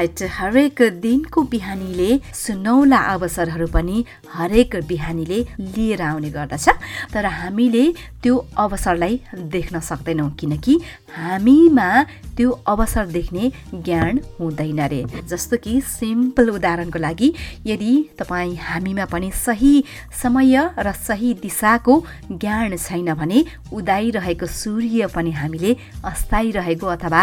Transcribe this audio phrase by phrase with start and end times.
[0.00, 6.68] Right हरेक दिनको बिहानीले सुनौला अवसरहरू पनि हरेक बिहानीले लिएर आउने गर्दछ।
[7.12, 7.84] तर हामीले
[8.22, 9.20] त्यो अवसरलाई
[9.52, 10.80] देख्न सक्दैनौँ किनकि
[11.16, 11.88] हामीमा
[12.36, 17.28] त्यो अवसर देख्ने ज्ञान हुँदैन रे। जस्तो कि सिम्पल उदाहरणको लागि
[17.66, 19.84] यदि तपाईँ हामीमा पनि सही
[20.22, 21.94] समय र सही दिशाको
[22.32, 27.20] ज्ञान छैन भने उदाइरहेको सूर्य पनि हामीले अस्ताइरहेको अथवा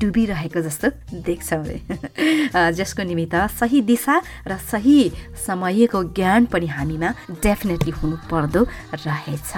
[0.00, 0.88] डुबिरहेको जस्तो
[1.24, 4.98] देख्छौँ अरे जसको निमित्त सही दिशा र सही
[5.46, 7.08] समयको ज्ञान पनि हामीमा
[7.40, 8.62] डेफिनेटली हुनुपर्दो
[9.06, 9.52] रहेछ।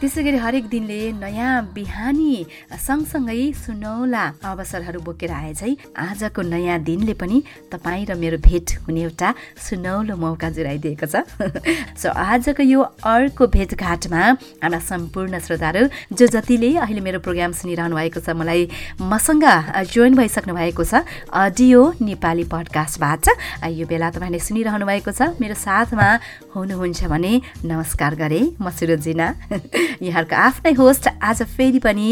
[0.00, 2.34] त्यसै गरी हरेक दिनले नयाँ बिहानी
[2.76, 9.02] सँगसँगै सुनौला अवसरहरू बोकेर आए चाहिँ आजको नयाँ दिनले पनि तपाईँ र मेरो भेट हुने
[9.02, 11.22] एउटा सुनौलो मौका जुराइदिएको छ।
[12.00, 14.22] सो आजको यो अर्को भेटघाटमा
[14.62, 15.82] हाम्रा सम्पूर्ण श्रोताहरू
[16.12, 18.68] जो जतिले अहिले मेरो प्रोग्राम सुनिरहनु भएको छ मलाई
[19.02, 19.44] मसँग
[19.92, 23.26] जोइन भइसक्नु भएको छ अडियो नेपाली पडकास्टबाट।
[23.70, 26.08] यो बेला तपाईँले सुनिरहनु भएको छ मेरो साथमा
[26.54, 27.32] हुनुहुन्छ भने
[27.64, 32.08] नमस्कार गरेँ म सुरजिना यहाँहरूको आफ्नै होस्ट आज फेरि पनि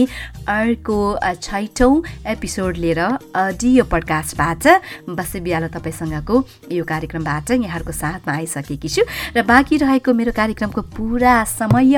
[0.48, 0.97] अर्को
[1.40, 4.64] छैटौँ एपिसोड लिएर अडियो पडकास्टबाट
[5.08, 6.36] बसे बिहाल तपाईँसँगको
[6.72, 9.02] यो कार्यक्रमबाट यहाँहरूको साथमा आइसकेकी छु
[9.36, 11.94] र बाँकी रहेको मेरो कार्यक्रमको पुरा समय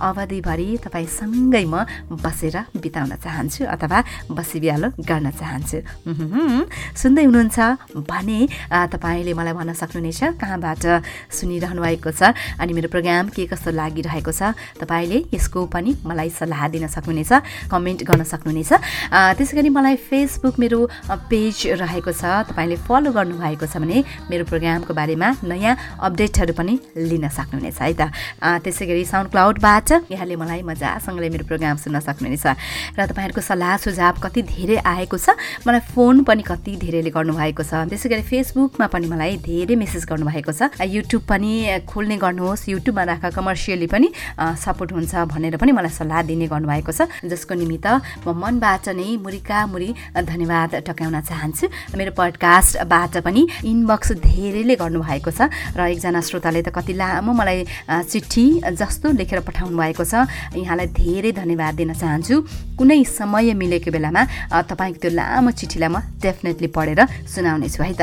[0.00, 1.84] अवधिभरि तपाईँसँगै म
[2.24, 3.98] बसेर बिताउन चाहन्छु अथवा
[4.30, 5.78] बसी बिहालो गर्न चाहन्छु।
[6.94, 7.58] सुन्दै हुनुहुन्छ
[8.08, 8.40] भने
[8.92, 10.84] तपाईँले मलाई भन्न सक्नुहुनेछ कहाँबाट
[11.32, 16.62] सुनिरहनु भएको छ अनि मेरो प्रोग्राम के कस्तो लागिरहेको छ तपाईँले यसको पनि मलाई सल्लाह
[16.68, 17.32] दिन सक्नुहुनेछ।
[17.72, 18.72] कमेन्ट गर्न सक्नुहुनेछ।
[19.36, 24.92] त्यसै गरी मलाई फेसबुक मेरो पेज रहेको छ। तपाईँले फलो गर्नुभएको छ भने मेरो प्रोग्रामको
[24.92, 28.12] बारेमा नयाँ अपडेटहरू पनि लिन सक्नुहुनेछ है त।
[28.60, 32.46] त्यसै गरी साउन्ड क्लाउडबाट यहाँले मलाई मजासँगले मेरो प्रोग्राम सुन्न सक्नुहुनेछ।
[32.92, 35.32] र तपाईँहरूको सल्लाह सुझाव कति धेरै आएको छ
[35.64, 40.52] मलाई फोन पनि कति धेरैले गर्नुभएको छ। त्यसै गरी फेसबुकमा पनि मलाई धेरै मेसेज गर्नुभएको
[40.52, 41.52] छ। युट्युब पनि
[41.88, 47.08] खोल्ने गर्नुहोस्। युट्युबमा राख कमर्सियली पनि सपोर्ट हुन्छ भनेर पनि मलाई सल्लाह दिने गर्नुभएको छ।
[47.24, 47.86] जसको निमित्त
[48.26, 55.48] म मनबाट नै मुरिका मुरी धन्यवाद टकाउन चाहन्छु। मेरो पडकास्टबाट पनि इनबक्स धेरैले गर्नुभएको छ
[55.78, 57.64] र एकजना श्रोताले त कति लामो मलाई
[58.10, 62.34] चिठी जस्तो लेखेर पठाउनु भएको छ। यहाँलाई धेरै धन्यवाद दिन चाहन्छु।
[62.78, 68.02] कुनै समय मिलेको बेलामा तपाईँको त्यो लामो चिठीलाई म डेफिनेटली पढेर सुनाउनेछु है त।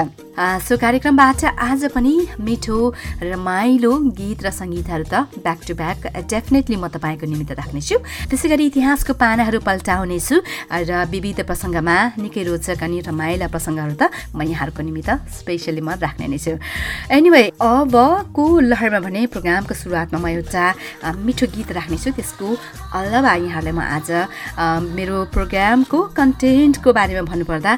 [0.64, 2.78] सो कार्यक्रमबाट आज पनि मिठो
[3.22, 7.96] रमाइलो गीत र सङ्गीतहरू त ब्याक टु ब्याक डेफिनेटली म तपाईँको निमित्त राख्नेछु।
[8.32, 9.60] त्यसै गरी इतिहासको पानाहरू
[10.22, 10.38] पल्टाउनेछु
[10.72, 14.04] र विविध प्रसङ्गमा निकै रोचक अनि रमाइला प्रसङ्गहरू त
[14.36, 16.58] म यहाँहरूको निमित्त स्पेसली म राख्ने नै छु।
[17.10, 20.66] एनिवे अबको लहरमा भने प्रोग्रामको सुरुवातमा म एउटा
[21.26, 22.48] मिठो गीत राख्नेछु त्यसको
[22.94, 24.10] अलावा यहाँहरूलाई म आज
[24.98, 27.72] मेरो प्रोग्रामको कन्टेन्टको बारेमा भन्नुपर्दा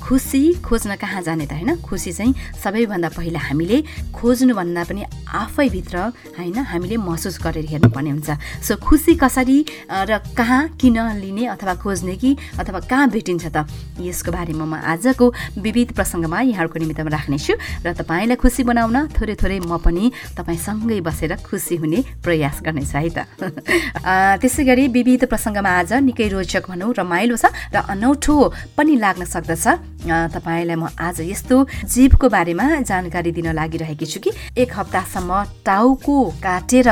[0.00, 1.76] खुसी खोज्न कहाँ जाने त होइन?
[1.80, 3.78] खुसी चाहिँ सबैभन्दा पहिला हामीले
[4.12, 5.96] खोज्नुभन्दा पनि आफैभित्र
[6.38, 8.30] होइन हामीले महसुस गरेर हेर्नुपर्ने हुन्छ।
[8.64, 9.58] सो खुसी कसरी
[9.90, 13.66] र कहाँ किन लिने अथवा खोज्ने कि अथवा कहाँ भेटिन्छ त
[14.00, 15.26] यसको बारेमा म आजको
[15.58, 21.32] विविध प्रसङ्गमा यहाँहरूको निमित्तमा राख्नेछु र तपाईँलाई खुसी बनाउन थोरै थोरै म पनि तपाईँसँगै बसेर
[21.44, 23.18] खुसी हुने प्रयास गर्नेछु है त।
[24.40, 28.36] त्यसै गरी विविध प्रसङ्गमा आज निकै रोचक भनौँ रमाइलो छ र अनौठो
[28.76, 31.56] पनि लाग्न सक्दछ। तपाईँलाई म आज यस्तो
[31.86, 36.88] जीवको बारेमा जानकारी दिन लागिरहेकी छु कि एक हप्तासम्म टाउको काटेर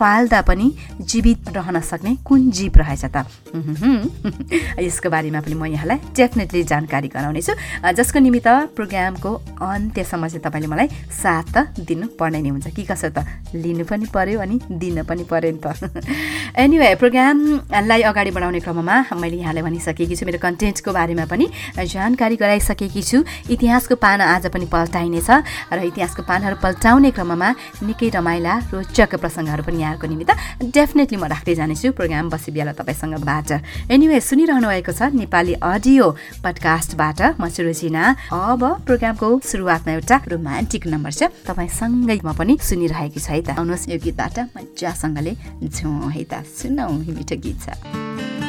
[0.00, 0.66] फाल्दा पनि
[1.02, 3.24] जीवित रहन सक्ने कुन जीव रहेछ त?
[4.80, 7.52] यसको बारेमा पनि म यहाँलाई डेफिनेटली जानकारी गराउनेछु।
[7.92, 9.30] जसको निमित्त प्रोग्रामको
[9.60, 13.28] अन्त्यसम्म चाहिँ तपाईँले मलाई साथ त दिनुपर्ने नै हुन्छ। कि कसो त?
[13.52, 15.68] लिनु पनि पर्यो अनि दिन पनि पर्यो नि त।
[16.64, 21.46] एनिवे प्रोग्रामलाई अगाडि बढाउने क्रममा मैले यहाँलाई भनिसकेकी छु। मेरो कन्टेन्टको बारेमा पनि
[21.76, 23.18] जानकारी गराइसकेकी छु।
[23.52, 25.30] इतिहासको पाना आज पनि पल्टाइनेछ
[25.68, 27.48] र इतिहासको पानाहरू पल्टाउने क्रममा
[27.84, 33.18] निकै रमाइला रोचक प्रसङ्गहरू पनि यहाँको निमित्त डेफिनेटली म राख्दै जानेछु प्रोग्राम बसी बिहाल तपाईँसँग
[33.26, 33.50] बाट।
[33.90, 36.06] एनिवे सुनिरहनु भएको छ नेपाली अडियो
[36.44, 43.30] पडकास्टबाट म सुरुजिना अब प्रोग्रामको सुरुवातमा एउटा रोमान्टिक नम्बर छ। तपाईँसँगै म पनि सुनिरहेकी छु
[43.34, 45.32] है त। आउनुहोस् यो गीतबाट मजासँगले
[45.66, 48.39] झौँ है त। सुनौ मिठो गीत छ।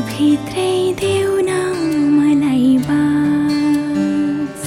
[0.00, 1.50] भित्रै देऊ न
[2.18, 4.62] मलाई बास।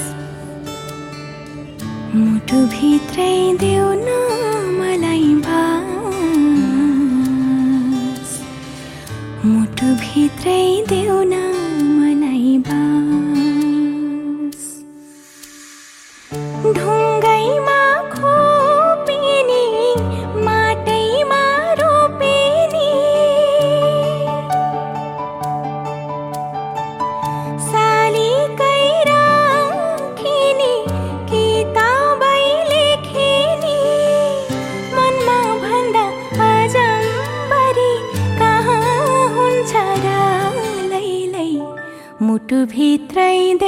[2.15, 4.07] मुटु भित्रै देऊ न
[4.79, 5.89] मलाई बास।
[9.45, 11.54] मुटु भित्रै देऊ न
[43.35, 43.64] ainda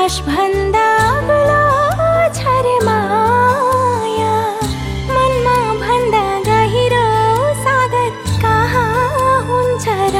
[0.00, 1.64] आकाश भन्दा अग्लो
[2.32, 4.36] छ रे माया।
[5.12, 7.08] मनमा भन्दा गहिरो
[7.64, 8.08] सागर
[8.40, 8.94] कहाँ
[9.48, 10.18] हुन्छ र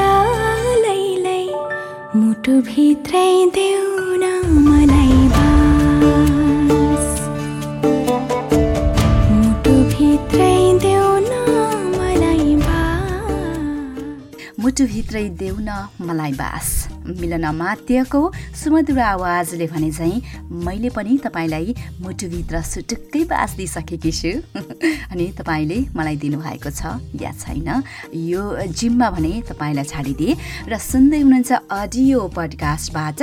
[0.83, 1.41] लैलै?
[2.13, 3.89] मुटुभित्रै देऊ
[4.21, 4.25] न
[4.67, 7.05] मलाई बास।
[9.41, 11.33] मुटुभित्रै देऊ न
[11.97, 13.97] मलाई बास।
[14.61, 15.69] मुटुभित्रै देऊ न
[16.05, 16.69] मलाई बास।
[17.19, 18.21] मिलन मात्यको
[18.61, 20.21] सुमधुर आवाजले भने चाहिँ
[20.53, 24.31] मैले पनि तपाईँलाई मुटुभित्र सुटुक्कै बास दिइसकेकी छु।
[25.11, 27.81] अनि तपाईँले मलाई दिनुभएको छ या छैन
[28.13, 30.37] यो जिम्मा भने तपाईँलाई छाडिदिए
[30.69, 33.19] र सुन्दै हुनुहुन्छ अडियो पडकास्टबाट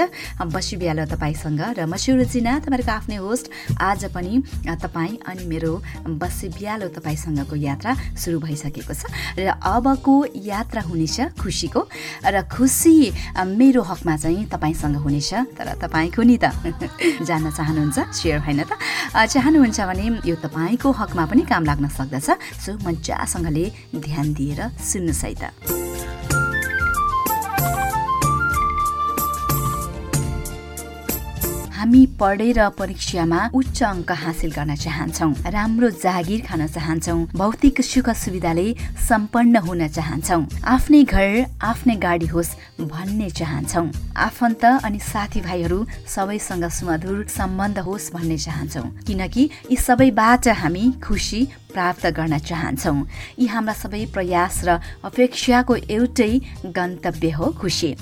[0.51, 3.47] बसी बिहालो तपाईँसँग र म सुरुचिना तपाईँहरूको आफ्नै होस्ट।
[3.79, 5.73] आज पनि तपाईँ अनि मेरो
[6.19, 9.07] बसी बिहालो तपाईँसँगको यात्रा सुरु भइसकेको छ
[9.39, 11.81] र अबको यात्रा हुनेछ खुसीको
[12.27, 12.97] र खुसी
[13.55, 16.53] मेरो हकमा चाहिँ तपाईँसँग हुनेछ। तर तपाईँको नि त
[17.29, 18.73] जान्न चाहनुहुन्छ सेयर होइन त?
[19.15, 22.29] चाहनुहुन्छ भने यो तपाईँको हकमा पनि काम लाग्न सक्दछ
[22.63, 23.65] सो मजासँगले
[23.97, 25.88] ध्यान दिएर सुन्नुहोस् है त।
[31.79, 38.67] हामी पढेर परीक्षामा उच्च अङ्क हासिल गर्न चाहन्छौँ। राम्रो जागिर खान चाहन्छौँ। भौतिक सुख सुविधाले
[38.99, 41.31] सम्पन्न हुन चाहन्छौँ। आफ्नै घर
[41.63, 42.51] आफ्नै गाडी होस्
[42.83, 43.87] भन्ने चाहन्छौँ।
[44.19, 45.79] आफन्त अनि साथीभाइहरू
[46.15, 53.07] सबैसँग सुमधुर सम्बन्ध होस् भन्ने चाहन्छौँ। किनकि यी सबैबाट हामी खुसी प्राप्त गर्न चाहन्छौँ।
[53.39, 56.33] यी हाम्रा सबै प्रयास र अपेक्षाको एउटै
[56.75, 57.95] गन्तव्य हो खुसी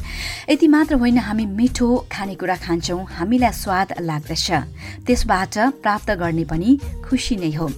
[0.49, 3.67] यति मात्र होइन हामी मिठो खानेकुरा खान्छौँ। हामीलाई स्वाद
[4.01, 4.51] लाग्दछ।
[5.07, 7.69] त्यसबाट प्राप्त गर्ने पनि खुसी नै हो।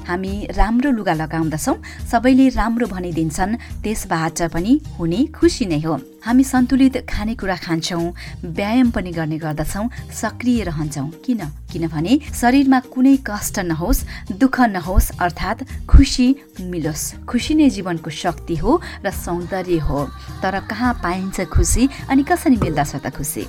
[0.00, 1.76] हामी राम्रो लुगा लगाउँदछौँ।
[2.10, 8.12] सबैले राम्रो भनिदिन्छन्। त्यसबाट पनि हुने खुसी नै हो। हामी सन्तुलित खानेकुरा खान्छौँ
[8.44, 11.40] व्यायाम पनि गर्ने गर्दछौँ सक्रिय रहन्छौँ। किन?
[11.72, 16.26] किनभने शरीरमा कुनै कष्ट नहोस् दुःख नहोस् अर्थात् खुसी
[16.60, 20.00] मिलोस्। खुसी नै जीवनको शक्ति हो र सौन्दर्य हो।
[20.42, 23.46] तर कहाँ पाइन्छ खुसी अनि कसरी मिल्दछ त खुसी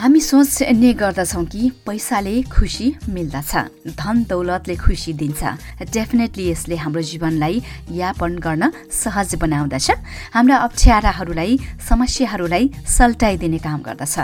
[0.00, 3.52] हामी सोच्ने गर्दछौँ कि पैसाले खुसी मिल्दछ
[4.00, 5.42] धन दौलतले खुसी दिन्छ।
[5.92, 9.90] डेफिनेटली यसले हाम्रो जीवनलाई यापन गर्न सहज बनाउँदछ।
[10.32, 14.16] हाम्रा अप्ठ्याराहरूलाई समस्याहरूलाई सल्टाइदिने काम गर्दछ।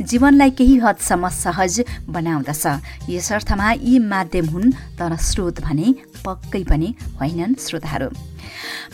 [0.00, 2.66] जीवनलाई केही हदसम्म सहज बनाउँदछ।
[3.10, 8.08] यस अर्थमा यी माध्यम हुन् तर स्रोत भने पक्कै पनि होइनन् श्रोताहरू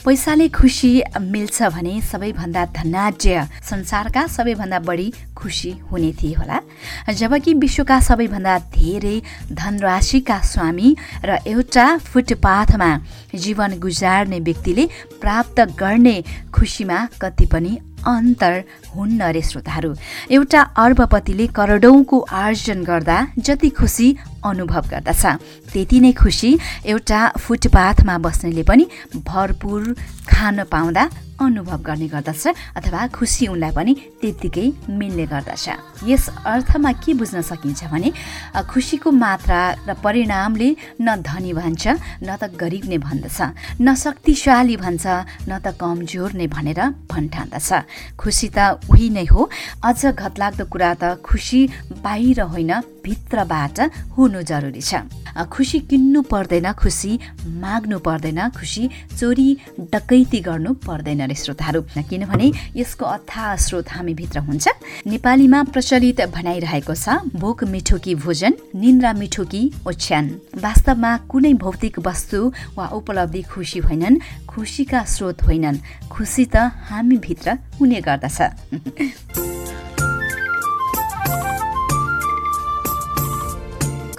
[0.04, 6.58] पैसाले खुसी मिल्छ भने सबैभन्दा धनाढ्य संसारका सबैभन्दा बढी खुसी हुने थिए होला।
[7.12, 9.16] जबकि विश्वका सबैभन्दा धेरै
[9.52, 10.94] धनराशिका स्वामी
[11.24, 12.90] र एउटा फुटपाथमा
[13.34, 14.88] जीवन गुजार्ने व्यक्तिले
[15.20, 16.16] प्राप्त गर्ने
[16.54, 18.62] खुसीमा कति पनि अन्तर
[18.96, 19.94] हुन्न रे श्रोताहरू।
[20.30, 24.08] एउटा अर्बपतिले करोडौँको आर्जन गर्दा जति खुसी
[24.44, 25.24] अनुभव गर्दछ
[25.72, 28.86] त्यति नै खुसी एउटा फुटपाथमा बस्नेले पनि
[29.26, 29.94] भरपुर
[30.28, 31.08] खान पाउँदा
[31.40, 34.66] अनुभव गर्ने गर्दछ अथवा खुसी उनलाई पनि त्यत्तिकै
[35.00, 35.66] मिल्ने गर्दछ।
[36.04, 38.10] यस अर्थमा के बुझ्न सकिन्छ भने
[38.70, 40.68] खुसीको मात्रा र परिणामले
[41.00, 41.84] न धनी भन्छ
[42.22, 43.38] न त गरिब नै भन्दछ
[43.80, 45.06] न शक्तिशाली भन्छ
[45.48, 47.70] न त कमजोर नै भनेर भन्ठान्दछ।
[48.20, 48.58] खुसी त
[48.90, 49.48] उही नै हो।
[49.84, 51.60] अझ घतलाग्दो कुरा त खुसी
[52.04, 52.72] बाहिर होइन
[53.04, 53.80] भित्रबाट
[54.16, 54.94] हुनु जरुरी छ।
[55.52, 58.88] खुसी किन्नु पर्दैन खुसी माग्नु पर्दैन खुसी
[59.18, 59.48] चोरी
[59.80, 61.80] डकैती गर्नु पर्दैन रे श्रोताहरू।
[62.10, 64.68] किनभने यसको अथाह स्रोत हामीभित्र हुन्छ।
[65.06, 70.26] नेपालीमा प्रचलित भनाइरहेको छ भोक मिठो कि भोजन निन्द्रा मिठो कि ओछ्यान।
[70.58, 76.56] वास्तवमा कुनै भौतिक वस्तु वा उपलब्धि खुसी होइनन् खुसीका स्रोत होइनन्। खुसी त
[76.90, 78.38] हामीभित्र हुने गर्दछ।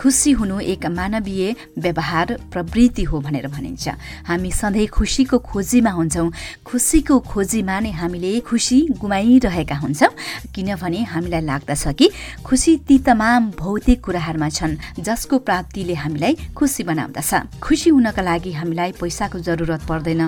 [0.01, 3.89] खुसी हुनु एक मानवीय व्यवहार प्रवृत्ति हो भनेर भनिन्छ।
[4.25, 6.31] हामी सधैँ खुसीको खोजीमा हुन्छौँ।
[6.65, 10.09] खुसीको खोजीमा नै हामीले खुसी गुमाइरहेका हुन्छौँ।
[10.55, 12.09] किनभने हामीलाई लाग्दछ कि
[12.41, 18.91] खुसी ती तमाम भौतिक कुराहरूमा छन् जसको प्राप्तिले हामीलाई खुसी बनाउँदछ। खुसी हुनका लागि हामीलाई
[18.97, 20.21] पैसाको जरुरत पर्दैन।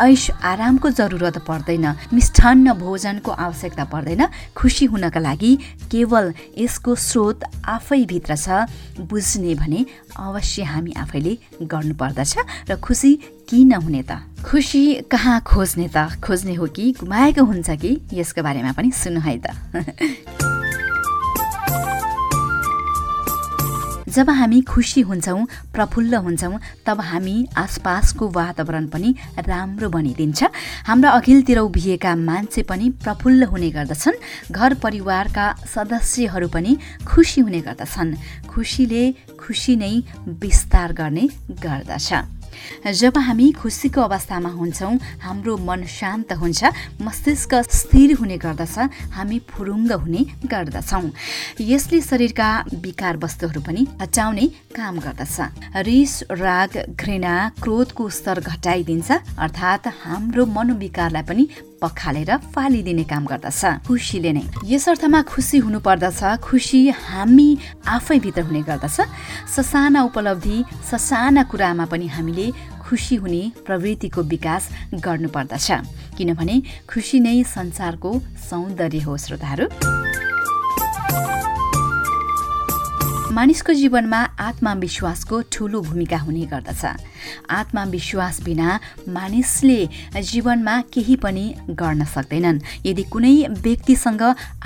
[0.00, 5.58] ऐश आरामको जरुरत पर्दैन मिष्ठान्न भोजनको आवश्यकता पर्दैन। खुसी हुनका लागि
[5.90, 8.48] केवल यसको स्रोत आफैभित्र छ।
[9.00, 9.86] बुझ्ने भने
[10.16, 12.36] अवश्य हामी आफैले गर्नुपर्दछ
[12.70, 13.14] र खुसी
[13.48, 14.20] किन हुने त?
[14.44, 16.20] खुसी कहाँ खोज्ने त?
[16.24, 16.92] खोज्ने हो कि?
[17.00, 18.00] गुमाएको हुन्छ कि?
[18.12, 20.52] यसको बारेमा पनि सुन्नु है त।
[24.16, 30.44] जब हामी खुसी हुन्छौँ प्रफुल्ल हुन्छौँ तब हामी आसपासको वातावरण पनि राम्रो बनिदिन्छ।
[30.88, 34.20] हाम्रा अघिल्तिर उभिएका मान्छे पनि प्रफुल्ल हुने गर्दछन्।
[34.52, 38.16] घर परिवारका सदस्यहरू पनि खुसी हुने गर्दछन्।
[38.48, 39.04] खुसीले
[39.36, 39.92] खुसी नै
[40.40, 41.28] विस्तार गर्ने
[41.60, 42.35] गर्दछ।
[42.92, 46.64] जब हामी खुसीको अवस्थामा हुन्छौँ हाम्रो मन शान्त हुन्छ
[47.02, 48.78] मस्तिष्क स्थिर हुने गर्दछ
[49.12, 51.10] हामी फुरुङ्ग हुने गर्दछौँ।
[51.60, 52.48] यसले शरीरका
[52.82, 54.46] विकार वस्तुहरू पनि हटाउने
[54.76, 55.36] काम गर्दछ।
[55.86, 61.48] रिस राग घृणा क्रोधको स्तर घटाइदिन्छ अर्थात् हाम्रो मनोविकारलाई पनि
[61.82, 67.48] पखालेर फालिदिने काम गर्दछ। खुसीले नै। यस अर्थमा खुसी हुनुपर्दछ। खुसी हामी
[67.88, 69.00] आफैभित्र हुने गर्दछ।
[69.56, 72.52] ससाना उपलब्धि ससाना कुरामा पनि हामीले
[72.86, 75.68] खुसी हुने प्रवृत्तिको विकास गर्नुपर्दछ।
[76.16, 78.10] किनभने खुसी नै संसारको
[78.50, 79.66] सौन्दर्य हो श्रोताहरू।
[83.36, 86.84] मानिसको जीवनमा आत्मविश्वासको ठुलो भूमिका हुने गर्दछ।
[87.52, 88.68] आत्मविश्वास बिना
[89.12, 89.80] मानिसले
[90.24, 94.22] जीवनमा केही पनि गर्न सक्दैनन्। यदि कुनै व्यक्तिसँग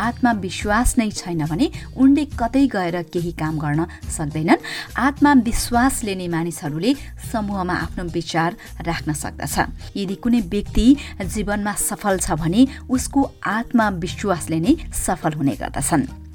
[0.06, 1.66] आत्मविश्वास नै छैन भने
[1.98, 4.62] उनले कतै गएर केही काम गर्न सक्दैनन्।
[4.96, 6.94] आत्मविश्वासले नै मानिसहरूले
[7.26, 8.50] समूहमा आफ्नो विचार
[8.86, 9.56] राख्न सक्दछ।
[9.98, 10.86] यदि कुनै व्यक्ति
[11.26, 16.29] जीवनमा सफल छ भने उसको आत्मविश्वासले नै सफल हुने गर्दछन्।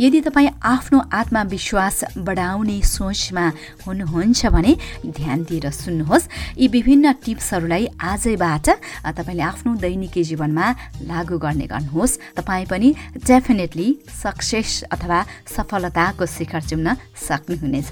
[0.00, 3.46] यदि तपाईँ आफ्नो आत्मविश्वास बढाउने सोचमा
[3.86, 4.72] हुनुहुन्छ भने
[5.06, 8.66] ध्यान दिएर सुन्नुहोस्। यी विभिन्न टिप्सहरूलाई आजैबाट
[9.16, 10.66] तपाईँले आफ्नो दैनिकी जीवनमा
[11.02, 12.88] लागू गर्ने गर्नुहोस्। तपाईँ पनि
[13.26, 13.88] डेफिनेटली
[14.22, 17.90] सक्सेस अथवा सफलताको शिखर चुम्न सक्नुहुनेछ।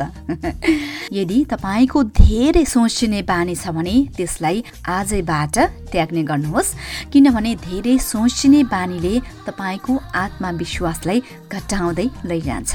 [1.19, 5.57] यदि तपाईँको धेरै सोचिने बानी छ भने त्यसलाई आजैबाट
[5.93, 6.75] त्याग्ने गर्नुहोस्।
[7.13, 9.15] किनभने धेरै सोचिने बानीले
[9.47, 12.73] तपाईँको आत्मविश्वासलाई घटाउँदै लैजान्छ।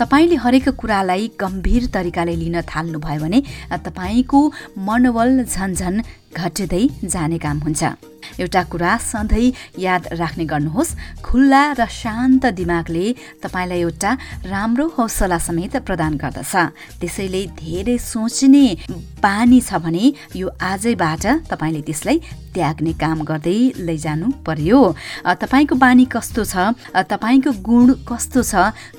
[0.00, 3.38] तपाईँले हरेक कुरालाई गम्भीर तरिकाले लिन थाल्नुभयो भने
[3.86, 4.40] तपाईँको
[4.78, 5.94] मनोबल झन्झन
[6.36, 7.82] घट्दै जाने काम हुन्छ।
[8.36, 13.06] एउटा कुरा सधैँ याद राख्ने गर्नुहोस्। खुल्ला र शान्त दिमागले
[13.42, 14.10] तपाईँलाई एउटा
[14.44, 16.52] राम्रो हौसला समेत प्रदान गर्दछ।
[17.00, 18.66] त्यसैले धेरै सोच्ने
[19.22, 20.04] बानी छ भने
[20.36, 22.18] यो आजैबाट तपाईँले त्यसलाई
[22.54, 24.80] त्याग्ने काम गर्दै लैजानु पर्यो।
[25.24, 26.54] तपाईँको बानी कस्तो छ?
[26.94, 28.54] तपाईँको गुण कस्तो छ?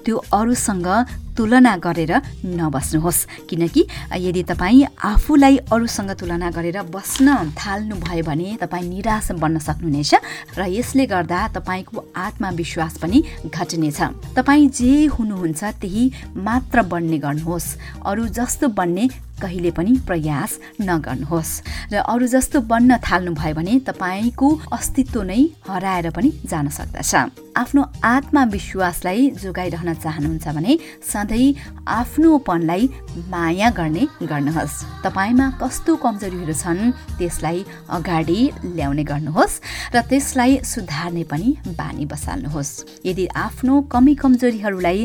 [0.06, 0.88] त्यो अरूसँग
[1.36, 3.82] तुलना गरेर नबस्नुहोस्। किनकि
[4.20, 10.14] यदि तपाईँ आफूलाई अरूसँग तुलना गरेर बस्न थाल्नुभयो भने तपाईँ निराश बन्न सक्नुहुनेछ
[10.58, 14.00] र यसले गर्दा तपाईँको आत्मविश्वास पनि घट्नेछ।
[14.36, 16.04] तपाईँ जे हुनुहुन्छ त्यही
[16.38, 17.68] मात्र बन्ने गर्नुहोस्।
[18.06, 19.08] अरू जस्तो बन्ने
[19.40, 21.52] कहिले पनि प्रयास नगर्नुहोस्।
[21.92, 27.12] र अरू जस्तो बन्न थाल्नुभयो भने तपाईँको अस्तित्व नै हराएर पनि जान सक्दछ।
[27.60, 30.74] आफ्नो आत्मविश्वासलाई जोगाइरहन चाहनुहुन्छ भने
[31.04, 31.48] सधैँ
[31.92, 32.84] आफ्नोपनलाई
[33.28, 36.82] माया गर्ने गर्नुहोस्। तपाईँमा कस्तो कमजोरीहरू छन्
[37.20, 37.60] त्यसलाई
[37.92, 39.60] अगाडि ल्याउने गर्नुहोस्
[39.96, 42.72] र त्यसलाई सुधार्ने पनि बानी बसाल्नुहोस्।
[43.06, 45.00] यदि आफ्नो कमी कमजोरीहरूलाई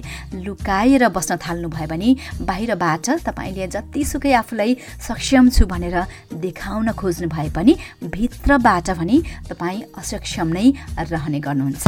[0.46, 2.08] लुकाएर बस्न थाल्नुभयो भने
[2.46, 4.70] बाहिरबाट तपाईँले जतिसुकै आफूलाई
[5.02, 5.96] सक्षम छु भनेर
[6.38, 7.74] देखाउन खोज्नु भए पनि
[8.14, 9.16] भित्रबाट भने
[9.50, 10.66] तपाईँ असक्षम नै
[11.02, 11.86] रहने गर्नुहुन्छ।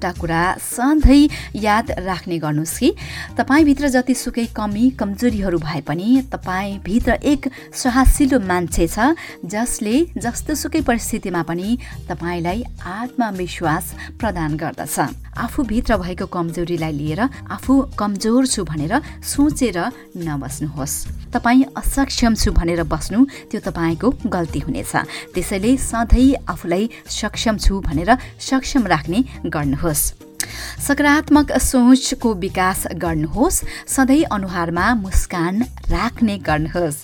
[0.00, 1.28] एउटा कुरा सधैँ
[1.60, 2.88] याद राख्ने गर्नुहोस् कि।
[3.36, 9.12] तपाईँभित्र जतिसुकै कमी कमजोरीहरू भए पनि तपाईँभित्र एक साहसिलो मान्छे छ
[9.44, 11.68] जसले जस्तोसुकै परिस्थितिमा पनि
[12.08, 14.96] तपाईँलाई आत्मविश्वास प्रदान गर्दछ।
[15.36, 17.20] आफूभित्र भएको कमजोरीलाई लिएर
[17.52, 19.78] आफू कमजोर छु भनेर सोचेर
[20.16, 20.94] नबस्नुहोस्।
[21.32, 23.18] तपाईँ असक्षम छु भनेर बस्नु
[23.52, 24.92] त्यो तपाईँको गल्ती हुनेछ।
[25.34, 34.94] त्यसैले सधैँ आफूलाई सक्षम छु भनेर सक्षम राख्ने गर्नुहोस्। सकारात्मक सोचको विकास गर्नुहोस् सधैँ अनुहारमा
[34.94, 36.98] मुस्कान राख्ने गर्नुहोस्।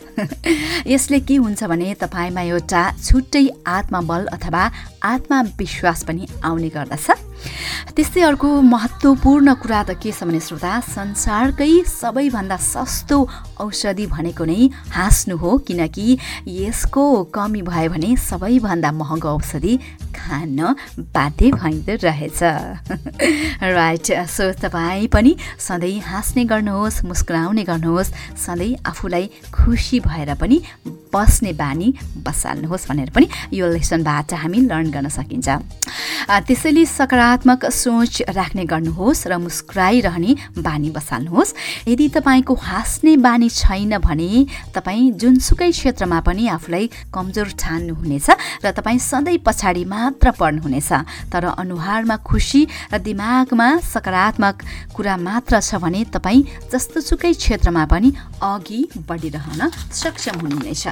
[0.87, 4.71] यसले के हुन्छ भने तपाईँमा एउटा छुट्टै आत्मबल अथवा
[5.05, 7.11] आत्मविश्वास पनि आउने गर्दछ।
[7.97, 13.19] त्यस्तै अर्को महत्त्वपूर्ण कुरा त के छ भने श्रोता संसारकै सबैभन्दा सस्तो
[13.61, 19.78] औषधि भनेको नै हाँस्नु हो किनकि यसको कमी भयो भने सबैभन्दा महँगो औषधि
[20.18, 20.75] हान्न
[21.14, 22.40] बाध्य भइँदो रहेछ।
[23.62, 30.62] राइट सो तपाईँ पनि सधैँ हाँस्ने गर्नुहोस् मुस्कुराउने गर्नुहोस् सधैँ आफूलाई खुसी भएर पनि
[31.14, 31.88] बस्ने बानी
[32.26, 35.49] बसाल्नुहोस् भनेर पनि यो लेसनबाट हामी लर्न गर्न सकिन्छ।
[36.46, 41.54] त्यसैले सकारात्मक सोच राख्ने गर्नुहोस् र मुस्कुराइरहने बानी बसाल्नुहोस्।
[41.88, 48.28] यदि तपाईँको हाँस्ने बानी छैन भने तपाईँ जुनसुकै क्षेत्रमा पनि आफूलाई कमजोर ठान्नुहुनेछ
[48.64, 50.90] र तपाईँ सधैँ पछाडि मात्र पर्नुहुनेछ
[51.34, 52.62] तर अनुहारमा खुसी
[52.94, 54.56] र दिमागमा सकारात्मक
[54.94, 58.08] कुरा मात्र छ भने तपाईँ जस्तोसुकै क्षेत्रमा पनि
[58.42, 59.60] अघि बढिरहन
[60.00, 60.84] सक्षम हुनुहुनेछ।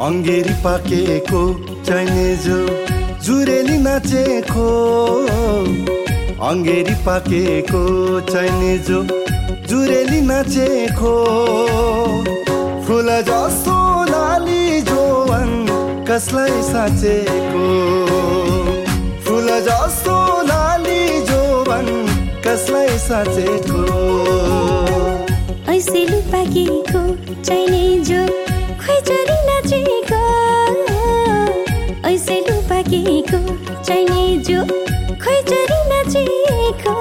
[0.00, 1.42] अङ्गेरी पाकेको
[1.84, 2.58] चाइनेजो
[3.26, 4.68] जुरेली नाचेको।
[6.50, 7.82] अङ्गेरी पाकेको
[8.32, 8.98] चाइनेजो
[9.68, 11.14] जुरेली नाचेको।
[12.86, 13.76] फुल जस्तो
[14.10, 15.50] लाली जोवन
[16.10, 17.66] कसलाई साँचेको?
[19.24, 20.14] फुल जस्तो
[20.46, 21.86] लाली जोवन
[22.46, 23.82] कसलाई साँचेको?
[25.72, 27.02] ऐसे लुपाकेको
[27.42, 28.26] चाहिने जो
[28.82, 30.22] खोइचरी नाचेको।
[32.10, 33.40] ऐसे लुपाकेको
[33.82, 34.64] चाहिने जो
[35.24, 36.94] खोइचरी नाचेको।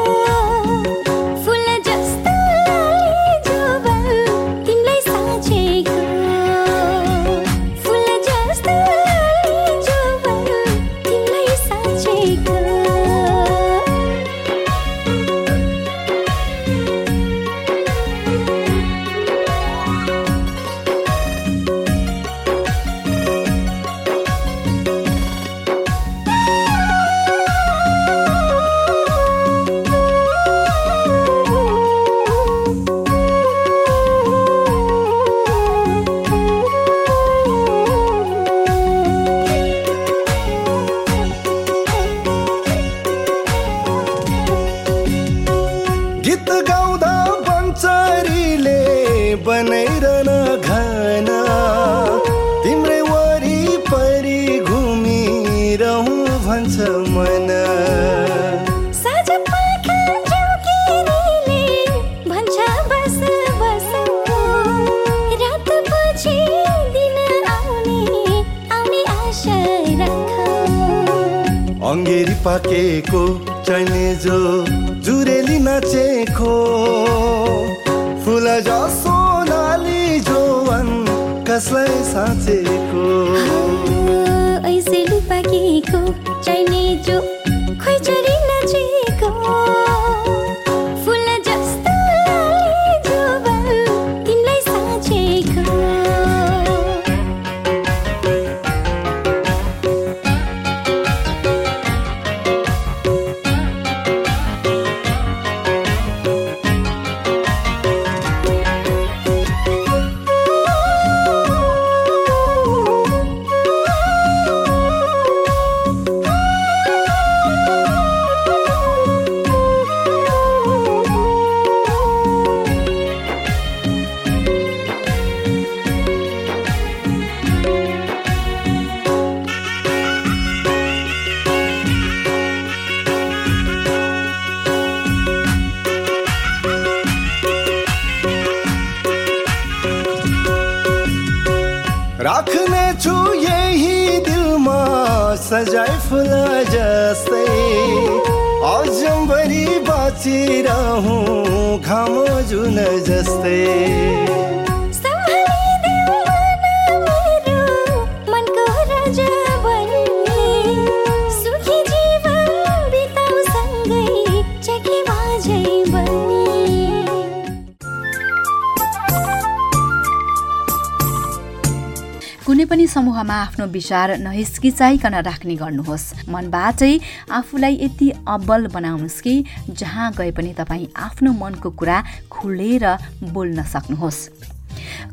[173.80, 176.94] विचार नहिस्किचाइकन राख्ने गर्नुहोस्। मनबाटै
[177.32, 179.34] आफूलाई यति अब्बल बनाउनुहोस् कि
[179.72, 182.86] जहाँ गए पनि तपाईँ आफ्नो मनको कुरा खुलेर
[183.32, 184.20] बोल्न सक्नुहोस्।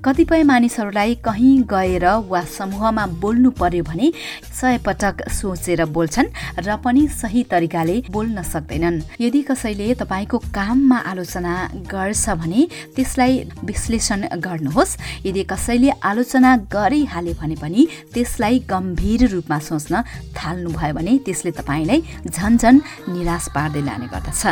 [0.05, 4.13] कतिपय मानिसहरूलाई कहीँ गएर वा समूहमा बोल्नु पर्यो भने
[4.57, 11.55] सय पटक सोचेर बोल्छन् र पनि सही तरिकाले बोल्न सक्दैनन्। यदि कसैले तपाईँको काममा आलोचना
[11.93, 12.61] गर्छ भने
[12.97, 13.33] त्यसलाई
[13.65, 19.95] विश्लेषण गर्नुहोस्। यदि कसैले आलोचना गरिहाले भने पनि त्यसलाई गम्भीर रूपमा सोच्न
[20.37, 22.75] थाल्नुभयो भने त्यसले तपाईँलाई झन्झन
[23.13, 24.43] निराश पार्दै लाने गर्दछ।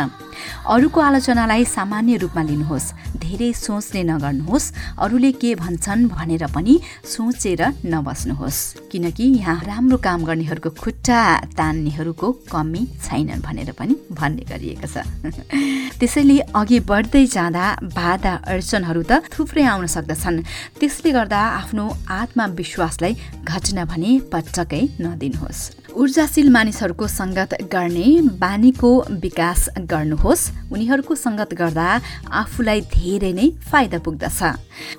[0.69, 2.93] अरूको आलोचनालाई सामान्य रूपमा लिनुहोस्।
[3.25, 6.73] धेरै सोच्ने नगर्नुहोस्। अरूले के भन्छन् भनेर पनि
[7.05, 8.59] सोचेर नबस्नुहोस्।
[8.91, 11.19] किनकि यहाँ राम्रो राम्रो काम गर्नेहरूको खुट्टा
[11.55, 15.07] तान्नेहरूको कमी छैनन् भनेर पनि भन्ने गरिएको छ।
[15.99, 20.43] त्यसैले अघि बढ्दै जाँदा बाधा अडचनहरू त थुप्रै आउन सक्दछन्।
[20.79, 23.13] त्यसले गर्दा आफ्नो आत्मविश्वासलाई
[23.47, 28.89] घटना भने पटक्कै नदिनुहोस्। ऊर्जाशील मानिसहरूको सङ्गत गर्ने बानीको
[29.23, 30.41] विकास गर्नुहोस्।
[30.75, 31.87] उनीहरूको सङ्गत गर्दा
[32.35, 34.39] आफूलाई धेरै नै फाइदा पुग्दछ।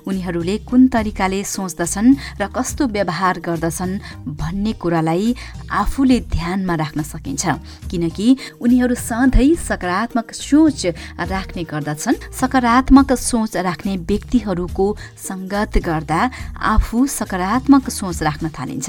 [0.09, 3.93] उनीहरूले कुन तरिकाले सोच्दछन् र कस्तो व्यवहार गर्दछन्
[4.41, 5.25] भन्ने कुरालाई
[5.69, 7.45] आफूले ध्यानमा राख्न सकिन्छ।
[7.93, 10.81] किनकि उनीहरू सधैँ सकारात्मक सोच
[11.29, 14.85] राख्ने गर्दछन्। सकारात्मक सोच राख्ने व्यक्तिहरूको
[15.29, 16.21] सङ्गत गर्दा
[16.73, 18.87] आफू सकारात्मक सोच राख्न थालिन्छ।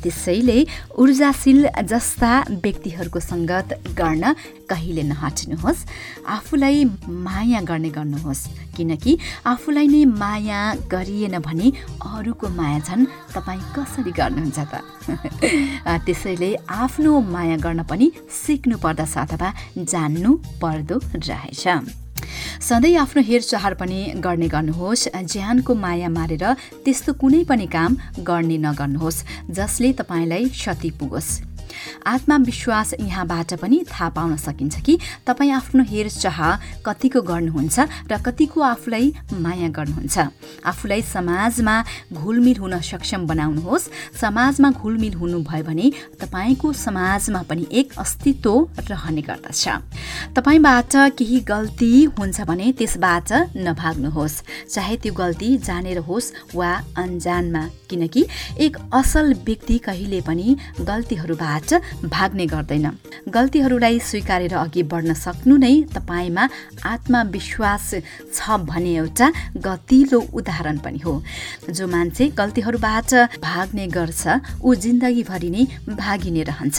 [0.00, 0.58] त्यसैले
[0.96, 4.34] ऊर्जाशील जस्ता व्यक्तिहरूको सङ्गत गर्न
[4.68, 5.86] कहिले नहटिनुहोस्।
[6.26, 14.12] आफूलाई माया गर्ने गर्नुहोस्। किनकि आफूलाई नै माया गरिएन भने अरूको माया झन् तपाईँ कसरी
[14.12, 14.74] गर्नुहुन्छ त?
[16.06, 20.30] त्यसैले आफ्नो माया गर्न पनि सिक्नु पर्दछ अथवा जान्नु
[20.62, 21.64] पर्दो रहेछ।
[22.60, 26.44] सधैँ आफ्नो हेरचाह पनि गर्ने गर्नुहोस्। ज्यानको माया मारेर
[26.84, 31.49] त्यस्तो कुनै पनि काम गर्ने नगर्नुहोस् जसले तपाईँलाई क्षति पुगोस्।
[32.06, 36.38] आत्मविश्वास यहाँबाट पनि थाहा पाउन सकिन्छ कि तपाईँ आफ्नो हेरचाह
[36.86, 37.78] कतिको गर्नुहुन्छ
[38.10, 40.18] र कतिको आफूलाई माया गर्नुहुन्छ।
[40.64, 41.74] आफूलाई समाजमा
[42.12, 43.88] घुलमिल हुन सक्षम बनाउनुहोस्।
[44.20, 45.86] समाजमा घुलमिल हुनुभयो भने
[46.20, 48.52] तपाईँको समाजमा पनि एक अस्तित्व
[48.90, 49.68] रहने गर्दछ।
[50.36, 58.26] तपाईँबाट केही गल्ती हुन्छ भने त्यसबाट नभाग्नुहोस्। चाहे त्यो गल्ती जानेर होस् वा अन्जानमा। किनकि
[58.60, 61.59] एक असल व्यक्ति कहिले पनि गल्तीहरूबाट
[62.04, 62.86] भाग्ने गर्दैन।
[63.28, 66.44] गल्तीहरूलाई स्वीकारेर अघि बढ्न सक्नु नै तपाईँमा
[66.84, 67.88] आत्मविश्वास
[68.34, 71.14] छ भने एउटा गतिलो उदाहरण पनि हो।
[71.70, 74.22] जो मान्छे गल्तीहरूबाट भाग्ने गर्छ
[74.62, 76.78] ऊ जिन्दगीभरि नै भागिने रहन्छ।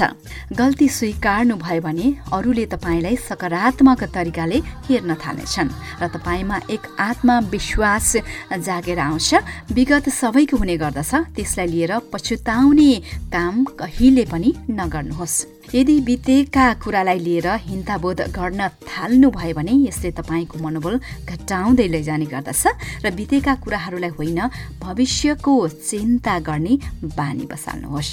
[0.58, 5.70] गल्ती स्वीकार्नु भयो भने अरूले तपाईँलाई सकारात्मक तरिकाले हेर्न थाल्नेछन्
[6.02, 8.10] र तपाईँमा एक आत्मविश्वास
[8.52, 9.30] जागेर आउँछ।
[9.72, 12.92] विगत सबैको हुने गर्दछ त्यसलाई लिएर पछुताउने
[13.34, 15.38] काम कहिले पनि नगर्नुहोस्
[15.74, 22.64] यदि बितेका कुरालाई लिएर हिंताबोध गर्न थाल्नुभयो भने यसले तपाईँको मनोबल घटाउँदै लैजाने गर्दछ
[23.06, 24.40] र बितेका कुराहरूलाई होइन
[24.84, 26.74] भविष्यको चिन्ता गर्ने
[27.16, 28.12] बानी बसाल्नुहोस्।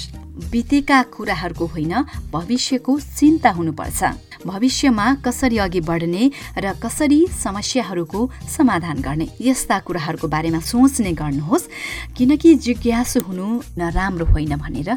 [0.51, 1.93] बितेका कुराहरूको होइन
[2.31, 4.01] भविष्यको चिन्ता हुनुपर्छ।
[4.39, 6.23] भविष्यमा कसरी अघि बढ्ने
[6.57, 11.67] र कसरी समस्याहरूको समाधान गर्ने यस्ता कुराहरूको बारेमा सोच्ने गर्नुहोस्
[12.15, 14.89] किनकि जिज्ञासु हुनु नराम्रो होइन भनेर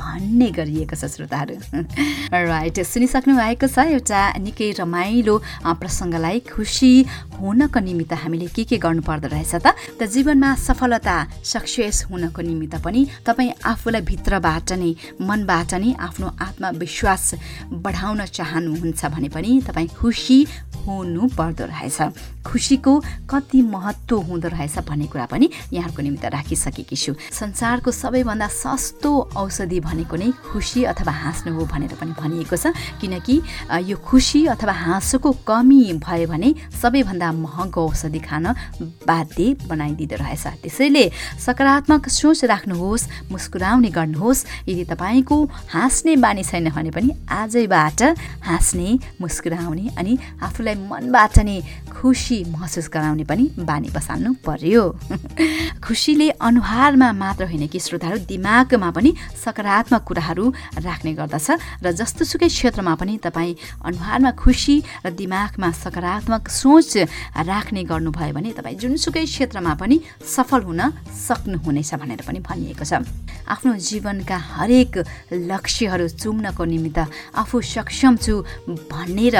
[0.00, 1.56] भन्ने गरिएको छ श्रोताहरू।
[2.32, 5.34] राइट सुनिसक्नु भएको छ एउटा निकै रमाइलो
[5.80, 6.92] प्रसङ्गलाई खुसी
[7.38, 9.66] हुनको निमित्त हामीले के के गर्नु पर्दो रहेछ त?
[9.98, 14.90] त जीवनमा सफलता सक्सेस हुनको निमित्त पनि तपाईँ आफूलाई भित्रबाट नै
[15.20, 17.24] मनबाट नै आफ्नो आत्मविश्वास
[17.84, 20.38] बढाउन चाहनुहुन्छ भने पनि तपाईँ खुसी
[20.86, 21.98] हुनु पर्दो रहेछ।
[22.46, 22.92] खुसीको
[23.30, 29.80] कति महत्त्व हुँदो रहेछ भन्ने कुरा पनि यहाँहरूको निमित्त राखिसकेकी छु। संसारको सबैभन्दा सस्तो औषधि
[29.82, 33.42] भनेको नै खुसी अथवा हाँस्नु हो भनेर पनि भनिएको छ। किनकि
[33.86, 38.46] यो खुसी अथवा हाँसोको कमी भयो भने सबैभन्दा महँगो औषधि खान
[39.06, 41.04] बाध्य बनाइदिँदो रहेछ। त्यसैले
[41.38, 45.36] सकारात्मक सोच राख्नुहोस् मुस्कुराउने गर्नुहोस्। यदि तपाईँको
[45.70, 48.02] हाँस्ने बानी छैन भने पनि आजैबाट
[48.42, 48.88] हाँस्ने
[49.20, 51.56] मुस्कुराउने अनि आफूलाई मनबाट नै
[51.90, 54.84] खुसी महसुस गराउने पनि बानी बसाल्नु पर्यो।
[55.84, 59.10] खुसीले अनुहारमा मात्र होइन कि श्रोताहरू दिमागमा पनि
[59.44, 60.44] सकारात्मक कुराहरू
[60.78, 61.48] राख्ने गर्दछ।
[61.82, 66.92] र जस्तोसुकै क्षेत्रमा पनि तपाईँ अनुहारमा खुसी र दिमागमा सकारात्मक सोच
[67.46, 70.80] राख्ने गर्नुभयो भने तपाईँ जुनसुकै क्षेत्रमा पनि सफल हुन
[71.28, 73.04] सक्नुहुनेछ भनेर पनि भनिएको छ।
[73.46, 74.92] आफ्नो जीवनका हरेक
[75.32, 76.98] लक्ष्यहरू चुम्नको निमित्त
[77.38, 78.34] आफू सक्षम छु
[78.90, 79.36] भनेर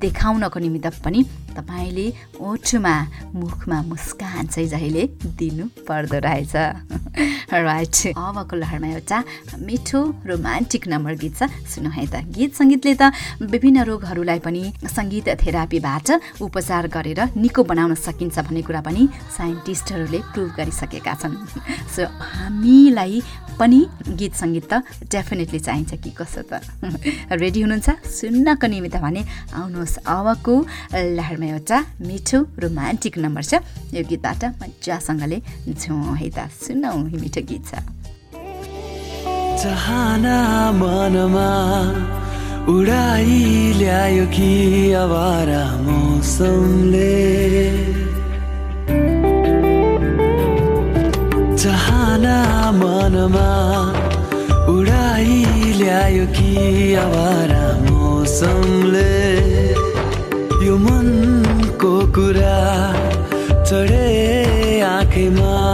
[0.00, 2.06] देखाउनको निमित्त पनि तपाईँले
[2.40, 2.94] ओठमा
[3.34, 5.02] मुखमा मुस्कान चाहिँ जहिले
[5.36, 6.54] दिनु पर्दो रहेछ।
[7.52, 9.18] राइट अबको लहरमा एउटा
[9.60, 13.02] मिठो रोमान्टिक नम्बर गीत छ। सुनौ है त गीत सङ्गीतले त
[13.40, 16.08] विभिन्न रोगहरूलाई पनि सङ्गीत थेरापीबाट
[16.44, 21.34] उपचार गरेर निको बनाउन सकिन्छ भन्ने कुरा पनि साइन्टिस्टहरूले प्रुभ गरिसकेका छन्।
[21.88, 23.24] सो हामीलाई
[23.56, 23.80] पनि
[24.20, 26.60] गीत सङ्गीत त डेफिनेटली चाहिन्छ कि कसो त?
[27.32, 27.88] रेडी हुनुहुन्छ?
[28.04, 29.22] सुन्नको निमित्त भने
[29.56, 30.54] आउनुहोस् अबको
[31.16, 33.52] लहरमा एउटा मिठो रोमान्टिक नम्बर छ।
[33.96, 35.38] यो गीतबाट मजासँगले
[35.72, 37.99] झौँ है त सुनौ मिठो गीत छ।
[39.62, 40.36] चाहना
[40.72, 41.48] मनमा
[42.74, 43.32] उडाइ
[43.78, 44.52] ल्यायो कि
[45.00, 47.18] अवारा मौसमले।
[51.62, 52.38] चाहना
[52.80, 53.50] मनमा
[54.74, 55.28] उडाइ
[55.80, 56.50] ल्यायो कि
[57.04, 59.12] आवारा मौसमले।
[60.66, 62.58] यो मनको कुरा
[63.68, 64.08] चढे
[64.94, 65.69] आँखैमा।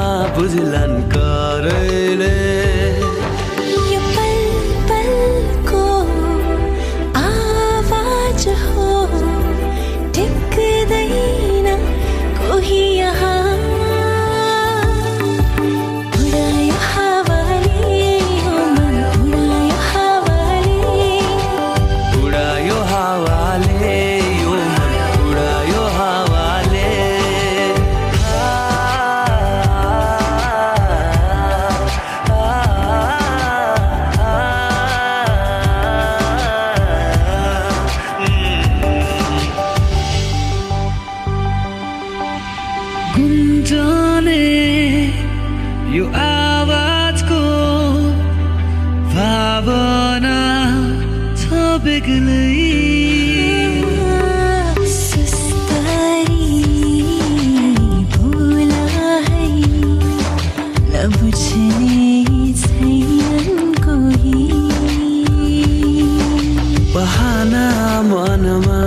[66.95, 67.67] बहाना
[68.03, 68.81] मनमा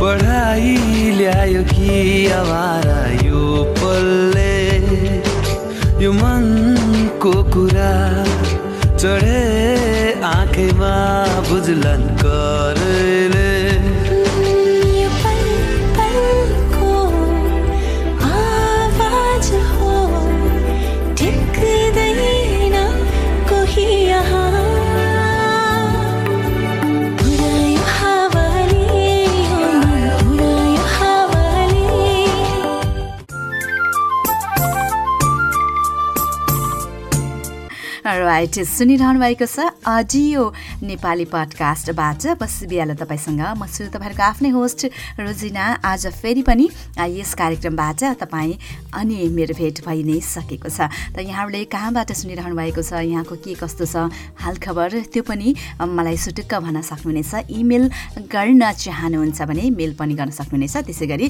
[0.00, 0.76] बढाइ
[1.18, 1.90] ल्यायो कि
[2.38, 3.42] आवारा यो
[3.78, 4.54] पल्ले।
[6.04, 7.94] यो मनको कुरा
[8.96, 9.42] चढे
[10.34, 10.94] आँखैमा
[11.50, 13.41] बुझलन करले।
[38.32, 40.42] राइट सुनिरहनु भएको छ अडियो
[40.88, 44.80] नेपाली पडकास्टबाट। बिहाल तपाईँसँग म छु तपाईँहरूको आफ्नै होस्ट
[45.20, 46.64] रोजिना। आज फेरि पनि
[46.96, 48.56] यस कार्यक्रमबाट तपाईँ
[48.88, 53.52] अनि मेरो भेट भइ नै सकेको छ। त यहाँहरूले कहाँबाट सुनिरहनु भएको छ यहाँको के
[53.52, 54.08] कस्तो छ
[54.40, 55.52] हालखबर त्यो पनि
[55.92, 57.84] मलाई सुटुक्क भन्न सक्नुहुनेछ। इमेल
[58.32, 61.26] गर्न चाहनुहुन्छ भने मेल पनि गर्न सक्नुहुनेछ। त्यसै गरी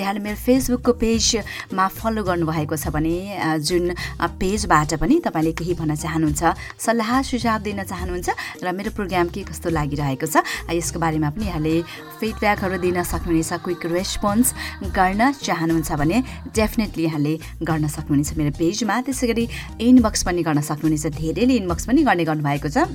[0.00, 3.92] यहाँले मेरो फेसबुकको पेजमा फलो गर्नुभएको छ भने जुन
[4.40, 8.28] पेजबाट पनि तपाईँले केही भन्न चाहनुहुन्छ सल्लाह सुझाव दिन चाहनुहुन्छ
[8.64, 11.74] र मेरो प्रोग्राम के कस्तो लागिरहेको छ यसको बारेमा पनि यहाँले
[12.18, 14.46] फिडब्याकहरू दिन सक्नुहुनेछ क्विक रेस्पोन्स
[14.94, 16.16] गर्न चाहनुहुन्छ भने
[16.54, 19.44] डेफिनेटली यहाँले गर्न सक्नुहुनेछ मेरो पेजमा। त्यसै गरी
[19.80, 22.86] इनबक्स पनि गर्न सक्नुहुनेछ धेरैले इनबक्स पनि गर्ने गर्नुभएको छ।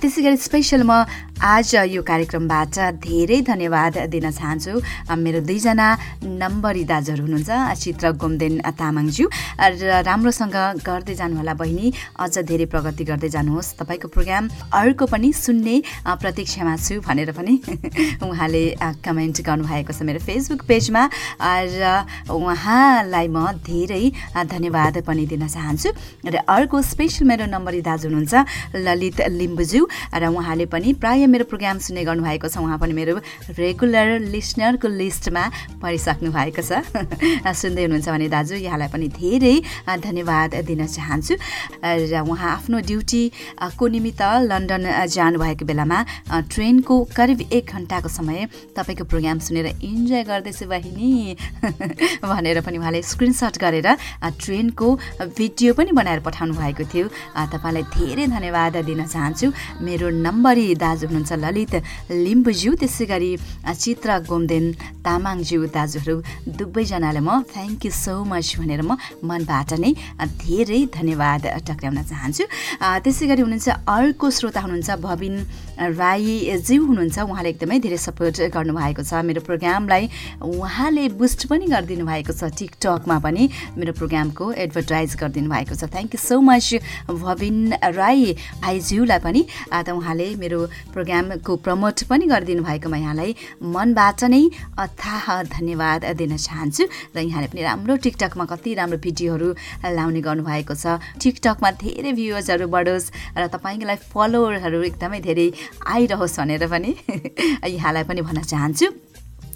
[0.00, 1.04] त्यसै गरी स्पेसल म
[1.42, 4.72] आज यो कार्यक्रमबाट धेरै धन्यवाद दिन चाहन्छु।
[5.10, 5.88] मेरो दुईजना
[6.22, 7.50] नम्बरी दाजुहरू हुनुहुन्छ
[7.82, 14.44] चित्र गोमदेन तामाङज्यू। र राम्रोसँग गर्दै जानुहोला बहिनी अझ धेरै प्रगति गर्दै जानुहोस्। तपाईँको प्रोग्राम
[14.76, 17.54] अर्को पनि सुन्ने प्रतीक्षामा छु भनेर पनि
[18.28, 18.64] उहाँले
[19.00, 21.02] कमेन्ट गर्नुभएको छ मेरो फेसबुक पेजमा।
[21.40, 21.84] र
[22.28, 24.04] उहाँलाई म धेरै
[24.36, 25.88] धन्यवाद पनि दिन चाहन्छु।
[26.28, 28.34] र अर्को स्पेसल मेरो नम्बरी दाजु हुनुहुन्छ
[28.76, 33.14] ललित लिम्बुज्यू र उहाँले पनि प्राय मेरो प्रोग्राम सुन्ने गर्नुभएको छ। उहाँ पनि मेरो
[33.56, 35.44] रेगुलर लिसनरको लिस्टमा
[35.80, 36.84] परिसक्नु भएको छ।
[37.62, 39.56] सुन्दै हुनुहुन्छ भने दाजु यहाँलाई पनि धेरै
[40.04, 41.34] धन्यवाद दिन चाहन्छु।
[41.80, 45.98] र उहाँ आफ्नो ड्युटीको निमित्त लन्डन जानुभएको बेलामा
[46.50, 51.36] ट्रेनको करिब एक घन्टाको समय तपाईँको प्रोग्राम सुनेर इन्जोय गर्दैछु बहिनी।
[52.30, 53.88] भनेर पनि उहाँले स्क्रिनसट गरेर
[54.40, 54.88] ट्रेनको
[55.38, 57.06] भिडियो पनि बनाएर पठाउनु भएको थियो।
[57.52, 59.46] तपाईँलाई धेरै धन्यवाद दिन चाहन्छु।
[59.80, 61.74] मेरो नम्बरी दाजु हुनुहुन्छ ललित
[62.10, 63.30] लिम्बुज्यू त्यसै गरी
[63.82, 64.64] चित्र गोमदेन
[65.06, 66.16] तामाङज्यू दाजुहरू
[66.58, 69.92] दुवैजनालाई म थ्याङ्क यू सो मच भनेर म मनबाट नै
[70.42, 75.34] धेरै धन्यवाद टक्राउन चाहन्छु। अ, त्यसै गरी हुनुहुन्छ अर्को श्रोता हुनुहुन्छ भविन
[75.82, 80.04] राईज्यू हुनुहुन्छ उहाँले एकदमै धेरै सपोर्ट गर्नुभएको छ मेरो प्रोग्रामलाई।
[80.40, 83.42] उहाँले बुस्ट पनि गरिदिनु भएको छ टिकटकमा पनि
[83.76, 86.66] मेरो प्रोग्रामको एडभर्टाइज गरिदिनु भएको छ। Thank you so much
[87.08, 87.58] Bhabin
[87.98, 89.42] Rai भाइज्यूलाई पनि।
[89.72, 90.60] त उहाँले मेरो
[90.92, 94.42] प्रोग्रामको प्रमोट पनि गरिदिनु भएकोमा यहाँलाई मनबाट नै
[94.78, 96.84] अथाह धन्यवाद दिन चाहन्छु
[97.16, 99.48] र यहाँले पनि राम्रो टिकटकमा कति राम्रो भिडियोहरू
[99.96, 105.48] लाउने गर्नुभएको छ। टिकटकमा धेरै भ्युवर्सहरू बढोस् र तपाईँलाई फलोवरहरू एकदमै धेरै
[105.94, 106.90] आइरहोस् भनेर पनि
[107.76, 109.11] यहाँलाई पनि भन्न चाहन्छु।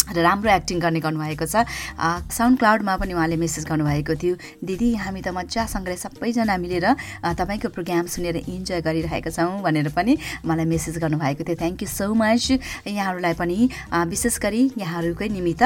[0.07, 1.67] र राम्रो एक्टिङ गर्ने गर्नुभएको छ।
[2.31, 6.87] साउन्ड क्लाउडमा पनि उहाँले मेसेज गर्नुभएको थियो। दिदी हामी त मजासँगले सबैजना मिलेर
[7.35, 10.17] तपाईँको प्रोग्राम सुनेर इन्जोय गरिरहेका छौँ भनेर पनि
[10.47, 12.45] मलाई मेसेज गर्नुभएको थियो। थ्याङ्क यू सो मच
[12.87, 13.59] यहाँहरूलाई पनि
[14.07, 15.63] विशेष गरी यहाँहरूकै निमित्त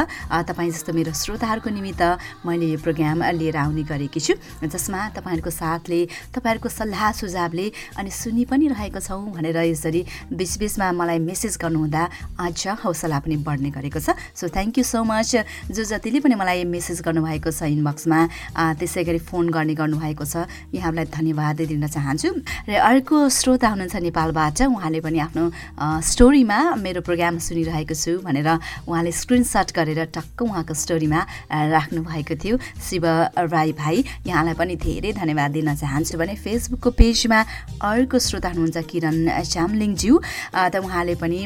[0.49, 2.03] तपाईँ जस्तो मेरो श्रोताहरूको निमित्त
[2.47, 6.01] मैले यो प्रोग्राम लिएर आउने गरेकी छु। जसमा तपाईँहरूको साथले
[6.33, 7.67] तपाईँहरूको सल्लाह सुझावले
[7.99, 10.01] अनि सुनि पनि रहेको छौँ भनेर यसरी
[10.33, 12.03] बिचबिचमा मलाई मेसेज गर्नुहुँदा
[12.41, 15.31] अझ हौसला पनि बढ्ने गरेको छ। So thank you so much
[15.71, 18.19] जो जतिले पनि मलाई मेसेज गर्नुभएको छ इनबक्समा
[18.81, 22.29] त्यसै गरी फोन गर्ने गर्नुभएको छ। यहाँहरूलाई धन्यवाद दिन चाहन्छु।
[22.69, 25.45] र अर्को श्रोता हुनुहुन्छ नेपालबाट। उहाँले पनि आफ्नो
[26.05, 28.49] स्टोरीमा मेरो प्रोग्राम सुनिरहेको छु भनेर
[28.89, 32.55] उहाँले स्क्रिनसट गरेर टक्क उहाँको स्टोरीमा राख्नुभएको थियो।
[32.89, 33.05] शिव
[33.51, 37.39] राई भाइ यहाँलाई पनि धेरै धन्यवाद दिन चाहन्छु भने फेसबुकको पेजमा
[37.83, 40.15] अर्को श्रोता हुनुहुन्छ किरण चामलिङज्यू
[40.55, 41.41] अ, त उहाँले पनि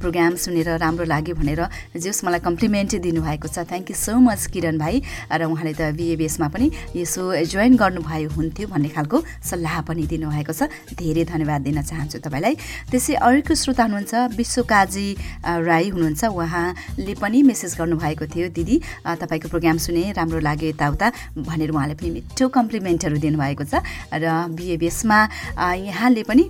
[0.00, 1.60] प्रोग्राम सुनेर राम्रो लाग्यो भनेर
[1.96, 4.94] जस मलाई कम्प्लिमेन्ट दिनुभएको छ। Thank you so much Kiran भाइ।
[5.30, 6.66] र उहाँले त बिएबिएसमा पनि
[6.98, 10.66] यसो जोइन गर्नुभयो हुन्थ्यो भन्ने खालको सल्लाह पनि दिनुभएको छ।
[10.98, 12.54] धेरै धन्यवाद दिन चाहन्छु तपाईँलाई।
[12.90, 15.08] त्यसै अर्को श्रोता हुनुहुन्छ विश्वकाजी
[15.46, 21.06] राई हुनुहुन्छ। उहाँले पनि मेसेज गर्नुभएको थियो दिदी। तपाईँको प्रोग्राम सुने राम्रो लाग्यो यताउता
[21.38, 24.24] भनेर उहाँले पनि मिठो कम्प्लिमेन्टहरू दिनुभएको छ। र
[24.56, 25.18] बिएबिएसमा
[25.86, 26.44] यहाँले पनि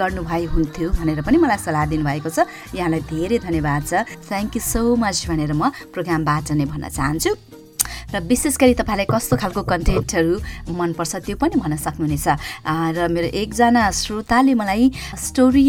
[0.00, 3.92] गर्नुभयो हुन्थ्यो भनेर पनि मलाई सल्लाह दिनुभएको छ। यहाँलाई धेरै धन्यवाद छ।
[4.30, 7.49] थ्याङ्क यू सो मच भनेर म प्रोग्रामबाट नै भन्न चाहन्छु।
[8.14, 10.34] र विशेष गरी तपाईँलाई कस्तो खालको कन्टेन्टहरू
[10.74, 12.26] मनपर्छ त्यो पनि भन्न सक्नुहुनेछ।
[12.96, 15.66] र मेरो एकजना श्रोताले मलाई स्टोरी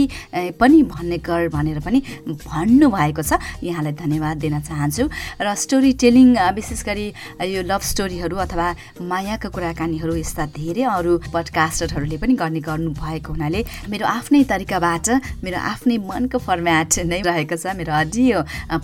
[0.58, 2.00] पनि भन्ने गर भनेर पनि
[2.46, 5.04] भन्नुभएको छ। यहाँलाई धन्यवाद दिन चाहन्छु।
[5.42, 7.08] र स्टोरी टेलिङ विशेष गरी
[7.54, 8.68] यो लभ स्टोरीहरू अथवा
[9.02, 15.08] मायाको कुराकानीहरू यस्ता धेरै अरू पडकास्टरहरूले पनि गर्ने गर्नुभएको हुनाले मेरो आफ्नै तरिकाबाट
[15.46, 18.38] मेरो आफ्नै मनको फर्मेट नै रहेको छ मेरो अडियो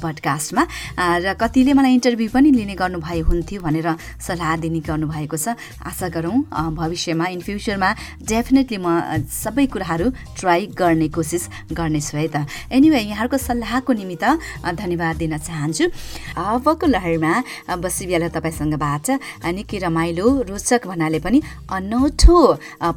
[0.04, 0.64] पडकास्टमा
[1.26, 3.88] र कतिले मलाई इन्टरभ्यू पनि लिने गर्नुभयो हुन्थ्यो भनेर
[4.20, 6.36] सल्लाह दिने गर्नुभएको छ। आशा गरौँ
[6.76, 7.90] भविष्यमा इन फ्युचरमा
[8.28, 14.26] डेफिनेटली म सबै कुराहरू ट्राई गर्ने कोसिस गर्नेछु है त। एनिवे यहाँहरूको सल्लाहको निमित्त
[14.76, 15.86] धन्यवाद दिन चाहन्छु।
[16.36, 17.34] अबको लहरमा
[17.72, 19.08] अ, बसी बेला तपाईँसँगबाट
[19.48, 21.40] निकै रमाइलो रोचक भन्नाले पनि
[21.72, 22.38] अनौठो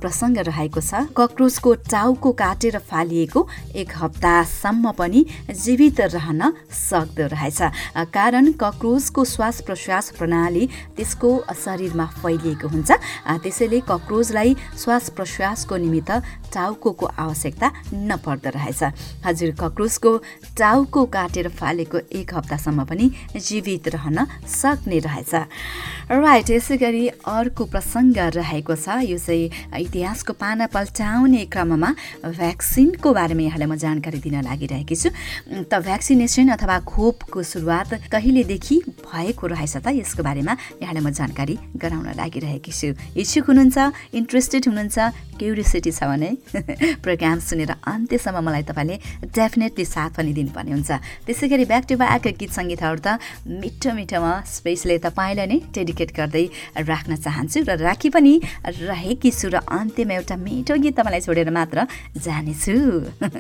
[0.03, 3.41] प्रसङ्ग रहेको छ। कक्रोचको टाउको काटेर फालिएको
[3.79, 6.43] एक हप्तासम्म पनि जीवित रहन
[6.75, 7.61] सक्दो रहेछ।
[8.11, 10.39] कारण कक्रोचको श्वास प्रश्वास प्रणाली
[10.96, 12.90] त्यसको शरीरमा फैलिएको हुन्छ।
[13.42, 16.11] त्यसैले कक्रोचलाई श्वास प्रश्वासको निमित्त
[16.53, 18.83] टाउको आवश्यकता नपर्दो रहेछ।
[19.25, 20.11] हजुर कक्रोचको
[20.59, 25.35] टाउको काटेर फालेको एक हप्तासम्म पनि जीवित रहन सक्ने रहेछ।
[26.11, 31.91] राइट यसै गरी अर्को प्रसङ्ग रहेको छ। यो चाहिँ इतिहासको पाना पल्टाउने क्रममा
[32.27, 35.09] भ्याक्सिनको बारेमा यहाँलाई म जानकारी दिन लागिरहेकी छु।
[35.71, 42.19] त भ्याक्सिनेसन अथवा खोपको सुरुवात कहिलेदेखि भएको रहेछ त यसको बारेमा यहाँलाई म जानकारी गराउन
[42.19, 43.79] लागिरहेकी छु। इच्छुक हुनुहुन्छ
[44.15, 44.99] इन्ट्रेस्टेड हुनुहुन्छ
[45.39, 46.31] क्युरियोसिटी छ भने
[47.05, 48.96] प्रोग्राम सुनेर अन्त्यसम्म मलाई तपाईँले
[49.31, 50.90] डेफिनेटली साथ पनि दिनुपर्ने हुन्छ।
[51.26, 53.09] त्यसै गरी ब्याक टु ब्याक गीत सङ्गीतहरू त
[53.46, 56.44] मिठो मिठोमा स्पेसली तपाईँलाई नै डेडिकेट गर्दै
[56.83, 58.35] राख्न चाहन्छु र राखी पनि
[58.83, 61.87] रहेकी छु र अन्त्यमा एउटा मिठो गीत तपाईँलाई छोडेर मात्र
[62.18, 62.74] जानेछु।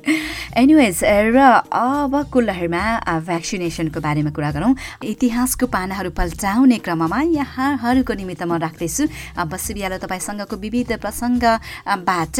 [0.62, 0.98] एनिवेज
[1.34, 2.82] र अबको लहरमा
[3.26, 4.72] भ्याक्सिनेसनको बारेमा कुरा गरौँ।
[5.02, 9.04] इतिहासको पानाहरू पल्टाउने क्रममा यहाँहरूको निमित्त म राख्दैछु।
[9.50, 12.36] बसी बिहाल तपाईँसँगको विविध प्रसङ्गबाट।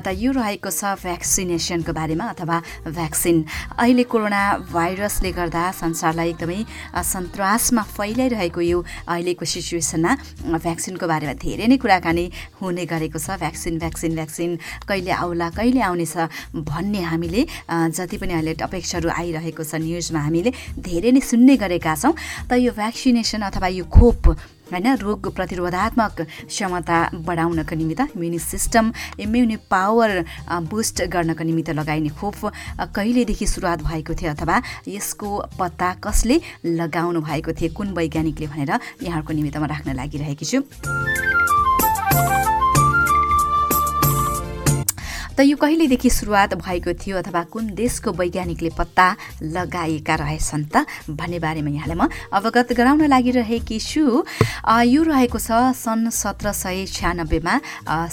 [0.00, 2.56] त यो रहेको छ भ्याक्सिनेसनको बारेमा अथवा
[2.88, 3.36] भ्याक्सिन।
[3.78, 4.42] अहिले कोरोना
[4.72, 6.60] भाइरसले गर्दा संसारलाई एकदमै
[6.94, 10.10] सन्तासमा फैलाइरहेको यो अहिलेको सिचुएसनमा
[10.58, 12.24] भ्याक्सिनको बारेमा धेरै नै कुराकानी
[12.58, 14.50] हुने गरेको छ। भ्याक्सिन भ्याक्सिन भ्याक्सिन
[14.88, 16.16] कहिले आउला कहिले आउनेछ
[16.54, 22.14] भन्ने हामीले जति पनि अहिले अपेक्षाहरू आइरहेको छ न्युजमा हामीले धेरै नै सुन्ने गरेका छौँ।
[22.48, 24.22] त यो भ्याक्सिनेसन अथवा यो खोप
[24.72, 24.86] होइन?
[24.96, 30.10] रोग प्रतिरोधात्मक क्षमता बढाउनको निमित्त immune system immune power
[30.70, 32.40] boost गर्नको निमित्त लगाइने खोप
[32.94, 34.56] कहिलेदेखि सुरुवात भएको थियो अथवा
[34.88, 37.74] यसको पत्ता कसले लगाउनु भएको थियो?
[37.74, 38.70] कुन वैज्ञानिकले भनेर
[39.02, 40.58] यहाँहरूको निमित्तमा राख्न लागिरहेकी छु।
[45.34, 49.06] त यो कहिलेदेखि सुरुवात भएको थियो अथवा कुन देशको वैज्ञानिकले पत्ता
[49.42, 54.22] लगाएका रहेछन् त भन्ने बारेमा यहाँलाई म अवगत गराउन लागिरहेकी छु।
[54.94, 57.54] यो रहेको छ सन् सत्र सय छ्यानब्बेमा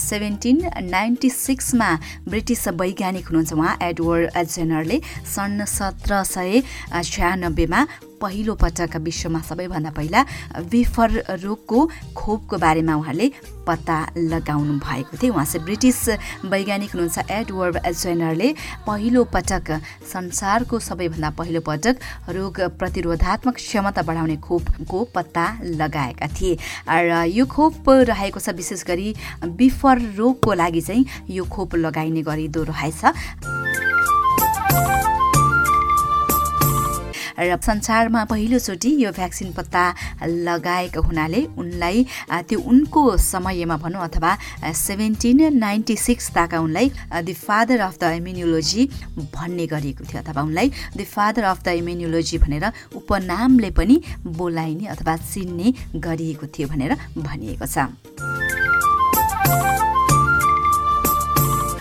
[0.02, 0.58] सेभेन्टिन
[0.90, 1.90] नाइन्टी सिक्समा
[2.26, 7.80] ब्रिटिस वैज्ञानिक हुनुहुन्छ उहाँ एडवर्ड जेनरले। सन् सत्र सय छ्यानब्बेमा
[8.22, 10.24] पहिलो पटक विश्वमा सबैभन्दा पहिला
[10.70, 11.10] विफर
[11.42, 11.78] रोगको
[12.16, 13.30] खोपको बारेमा उहाँले
[13.66, 15.98] पत्ता लगाउनु भएको थियो। उहाँ चाहिँ ब्रिटिस
[16.46, 18.48] वैज्ञानिक हुनुहुन्छ एडवर्ड जेनरले
[18.86, 19.70] पहिलो पटक
[20.12, 21.94] संसारको सबैभन्दा पहिलो पटक
[22.30, 26.56] रोग प्रतिरोधात्मक क्षमता बढाउने खोपको पत्ता लगाएका थिए।
[26.88, 29.14] र यो खोप रहेको छ विशेष गरी
[29.46, 33.02] बिफर रोगको लागि चाहिँ यो खोप लगाइने गरिँदो रहेछ।
[37.38, 39.82] र संसारमा पहिलोचोटि यो भ्याक्सिन पत्ता
[40.46, 42.06] लगाएको हुनाले उनलाई
[42.48, 44.30] त्यो उनको समयमा भनौँ अथवा
[44.76, 46.90] सेभेन्टिन नाइन्टी सिक्स ताका उनलाई
[47.24, 48.82] the father of the immunology
[49.34, 52.64] भन्ने गरिएको थियो अथवा उनलाई the father of the immunology भनेर
[53.00, 54.00] उपनामले पनि
[54.38, 58.91] बोलाइने अथवा चिन्ने गरिएको थियो भनेर भनिएको छ।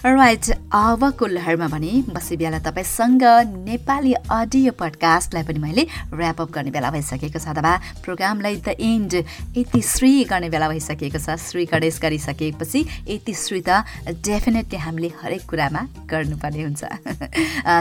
[0.05, 3.23] राइट अबको लहरमा भने बसी बेला तपाईँसँग
[3.69, 9.13] नेपाली अडियो पडकास्टलाई पनि मैले ऱ्यापअप गर्ने बेला भइसकेको छ अथवा प्रोग्रामलाई द एन्ड
[9.57, 13.85] यति श्री गर्ने बेला भइसकेको छ श्री गणेश गरिसकेपछि यति श्री त
[14.25, 16.81] डेफिनेटली हामीले हरेक कुरामा गर्नुपर्ने हुन्छ।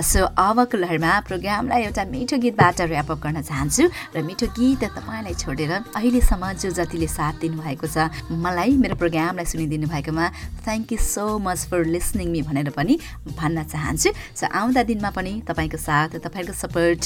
[0.13, 5.73] सो अबको लहरमा प्रोग्रामलाई एउटा मिठो गीतबाट ऱ्यापअप गर्न चाहन्छु र मिठो गीत तपाईँलाई छोडेर
[5.73, 8.13] अहिलेसम्म जो जतिले साथ दिनुभएको छ
[8.45, 10.29] मलाई मेरो प्रोग्रामलाई सुनिदिनु भएकोमा
[10.69, 12.99] thank you so much for lis listening me भनेर पनि
[13.39, 17.03] भन्न चाहन्छु। सो आउँदा दिनमा पनि तपाईँको साथ तपाईँको सपोर्ट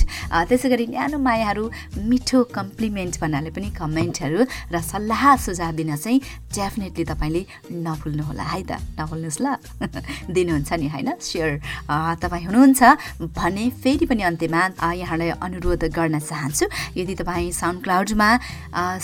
[0.48, 1.64] त्यसै गरी न्यानो मायाहरू
[2.08, 4.40] मिठो कम्प्लिमेन्ट भन्नाले पनि कमेन्टहरू
[4.72, 6.20] र सल्लाह सुझाव दिन चाहिँ
[6.56, 7.42] डेफिनेटली तपाईँले
[7.84, 8.72] नभुल्नुहोला है त?
[8.96, 9.46] नभुल्नुहोस् ल।
[10.36, 11.10] दिनुहुन्छ नि होइन?
[11.20, 11.52] स्योर
[12.24, 12.80] तपाईँ हुनुहुन्छ
[13.36, 14.62] भने फेरि पनि अन्त्यमा
[15.04, 16.64] यहाँलाई अनुरोध गर्न चाहन्छु।
[16.96, 18.28] यदि तपाईँ साउन्ड क्लाउडमा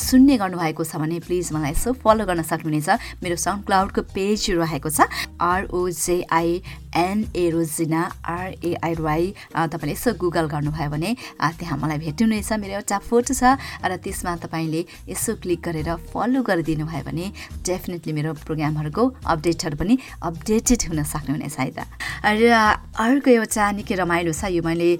[0.00, 2.88] सुन्ने गर्नुभएको छ भने प्लिज मलाई यसो फलो गर्न सक्नुहुनेछ।
[3.20, 5.04] मेरो साउन्ड क्लाउडको पेज रहेको छ।
[5.40, 6.50] R O J I
[6.96, 11.10] N A Rojina R A I Y तपाईँले यसो गुगल गर्नुभयो भने
[11.52, 16.84] त्यहाँ मलाई भेट्नुहुनेछ मेरो एउटा फोटो छ र त्यसमा तपाईँले यसो क्लिक गरेर फलो गरिदिनु
[16.84, 17.26] भयो भने
[17.62, 21.86] डेफिनेटली मेरो प्रोग्रामहरूको अपडेटहरू पनि अपडेटेड हुन सक्नुहुनेछ है त
[22.20, 22.50] र
[22.96, 24.90] अर्को एउटा निकै रमाइलो छ यो मैले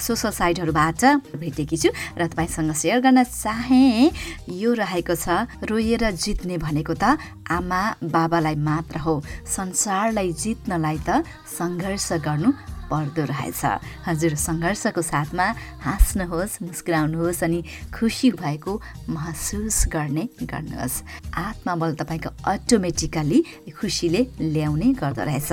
[0.00, 1.02] सोसल साइटहरूबाट
[1.34, 4.10] भेटेकी छु र तपाईँसँग सेयर गर्न चाहेँ
[4.54, 7.18] यो रहेको छ रोएर जित्ने भनेको त
[7.50, 9.14] आमा बाबालाई मात्र हो
[9.46, 11.24] संसारलाई जित्नलाई त
[11.58, 12.50] सङ्घर्ष गर्नु
[12.90, 13.62] पर्दो रहेछ।
[14.02, 15.46] हजुर सङ्घर्षको साथमा
[15.86, 17.60] हाँस्नुहोस् मुस्कुराउनुहोस् अनि
[17.94, 18.72] खुसी भएको
[19.14, 20.96] महसुस गर्ने गर्नुहोस्।
[21.38, 23.38] आत्माबल तपाईँको अटोमेटिकल्ली
[23.78, 25.50] खुसीले ल्याउने गर्दो रहेछ।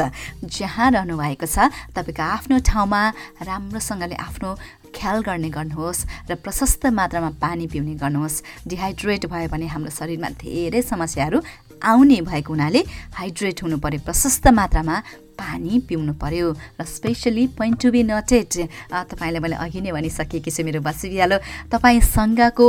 [0.49, 3.01] जहाँ रहनु भएको छ तपाईँको आफ्नो ठाउँमा
[3.45, 4.49] राम्रोसँगले आफ्नो
[4.97, 10.81] ख्याल गर्ने गर्नुहोस् र प्रशस्त मात्रामा पानी पिउने गर्नुहोस्। डिहाइड्रेट भयो भने हाम्रो शरीरमा धेरै
[10.81, 11.37] समस्याहरू
[11.83, 12.81] आउने भएको हुनाले
[13.15, 14.95] हाइड्रेट हुनु पऱ्यो प्रशस्त मात्रामा
[15.37, 16.45] पानी पिउनु पर्यो
[16.81, 18.53] र specially point to be noted
[18.89, 21.37] तपाईँलाई मैले अघि नै भनिसकेकी छु मेरो बसिबिहालो।
[21.69, 22.65] तपाईँसँगको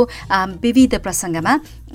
[0.61, 1.53] विविध प्रसङ्गमा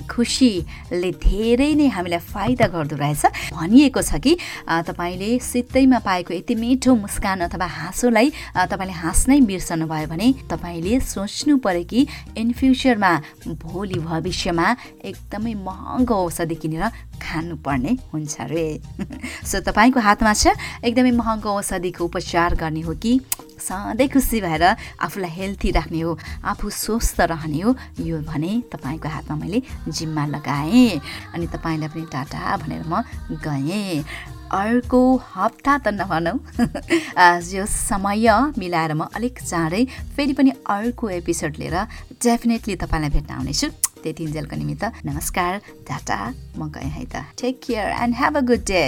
[0.09, 4.37] खुसीले धेरै नै हामीलाई फाइदा गर्दो रहेछ। भनिएको छ कि
[4.67, 11.57] तपाईँले सित्तैमा पाएको यति मिठो मुस्कान अथवा हाँसोलाई तपाईँले हाँस्नै बिर्सनु भयो भने तपाईँले सोच्नु
[11.57, 13.11] पऱ्यो कि इन फ्युचरमा
[13.47, 14.67] भोलि भविष्यमा
[15.05, 16.83] एकदमै महँगो औषधि किनेर
[17.21, 18.65] खानुपर्ने हुन्छ अरे
[19.49, 20.47] सो तपाईँको हातमा छ।
[20.83, 23.19] एकदमै महँगो औषधिको उपचार गर्ने हो कि
[23.65, 24.63] सधैँ खुसी भएर
[25.01, 31.01] आफूलाई हेल्थी राख्ने हो आफू स्वस्थ रहने हो यो भने तपाईँको हातमा मैले जिम्मा लगाएँ।
[31.33, 33.01] अनि तपाईँलाई पनि टाटा भनेर म
[33.41, 34.03] गएँ।
[34.53, 35.01] अर्को
[35.35, 36.37] हप्ता त नभनौँ।
[37.55, 39.83] यो समय मिलाएर म अलिक चाँडै
[40.15, 41.75] फेरि पनि अर्को एपिसोड लिएर
[42.21, 43.67] डेफिनेटली तपाईँलाई भेट्न आउनेछु।
[44.03, 46.19] त्यति जेलको निमित्त नमस्कार टाटा
[46.57, 48.85] म गएँ है त। Take care and have a good day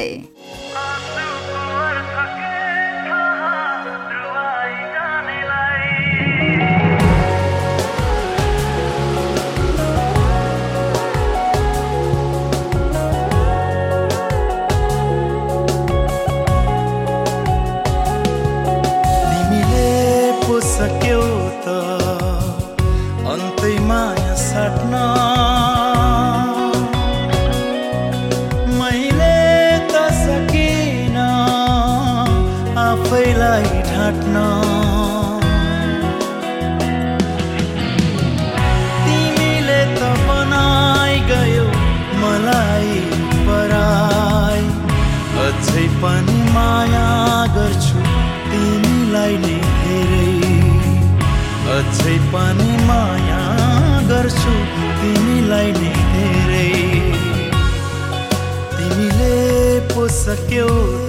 [60.28, 61.07] सक्यौ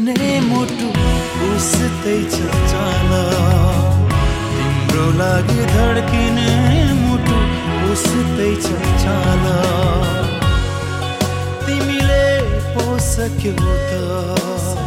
[0.00, 0.88] नै मुटु
[1.46, 2.36] उस्तै छ
[2.70, 3.10] चाल।
[4.56, 6.50] तिम्रो लागि धड्किने
[7.02, 7.38] मुटु
[7.92, 8.66] उस्तै छ
[9.04, 9.44] चाल।
[11.66, 12.26] तिमीले
[12.74, 12.98] पो
[13.90, 14.85] त।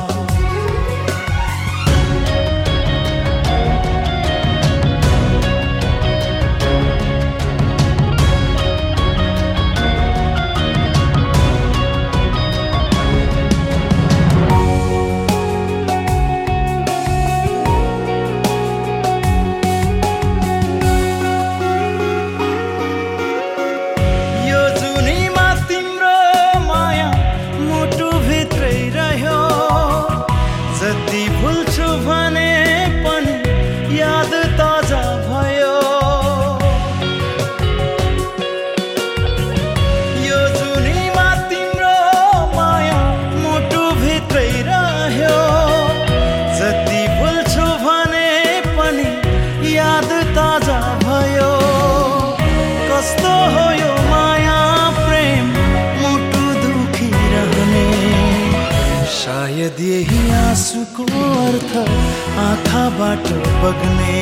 [63.62, 64.18] बगने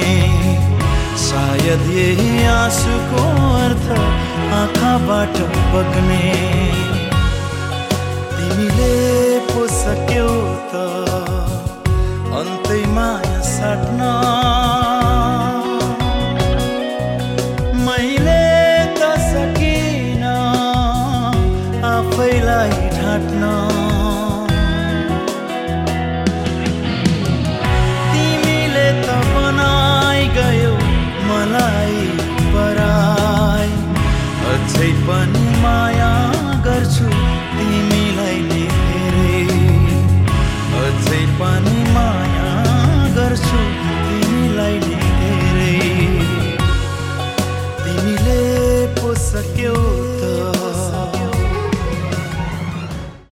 [1.27, 3.23] शायद यही आँसू को
[3.63, 3.89] अर्थ
[4.59, 5.37] आँखा बाट
[5.73, 6.21] बगने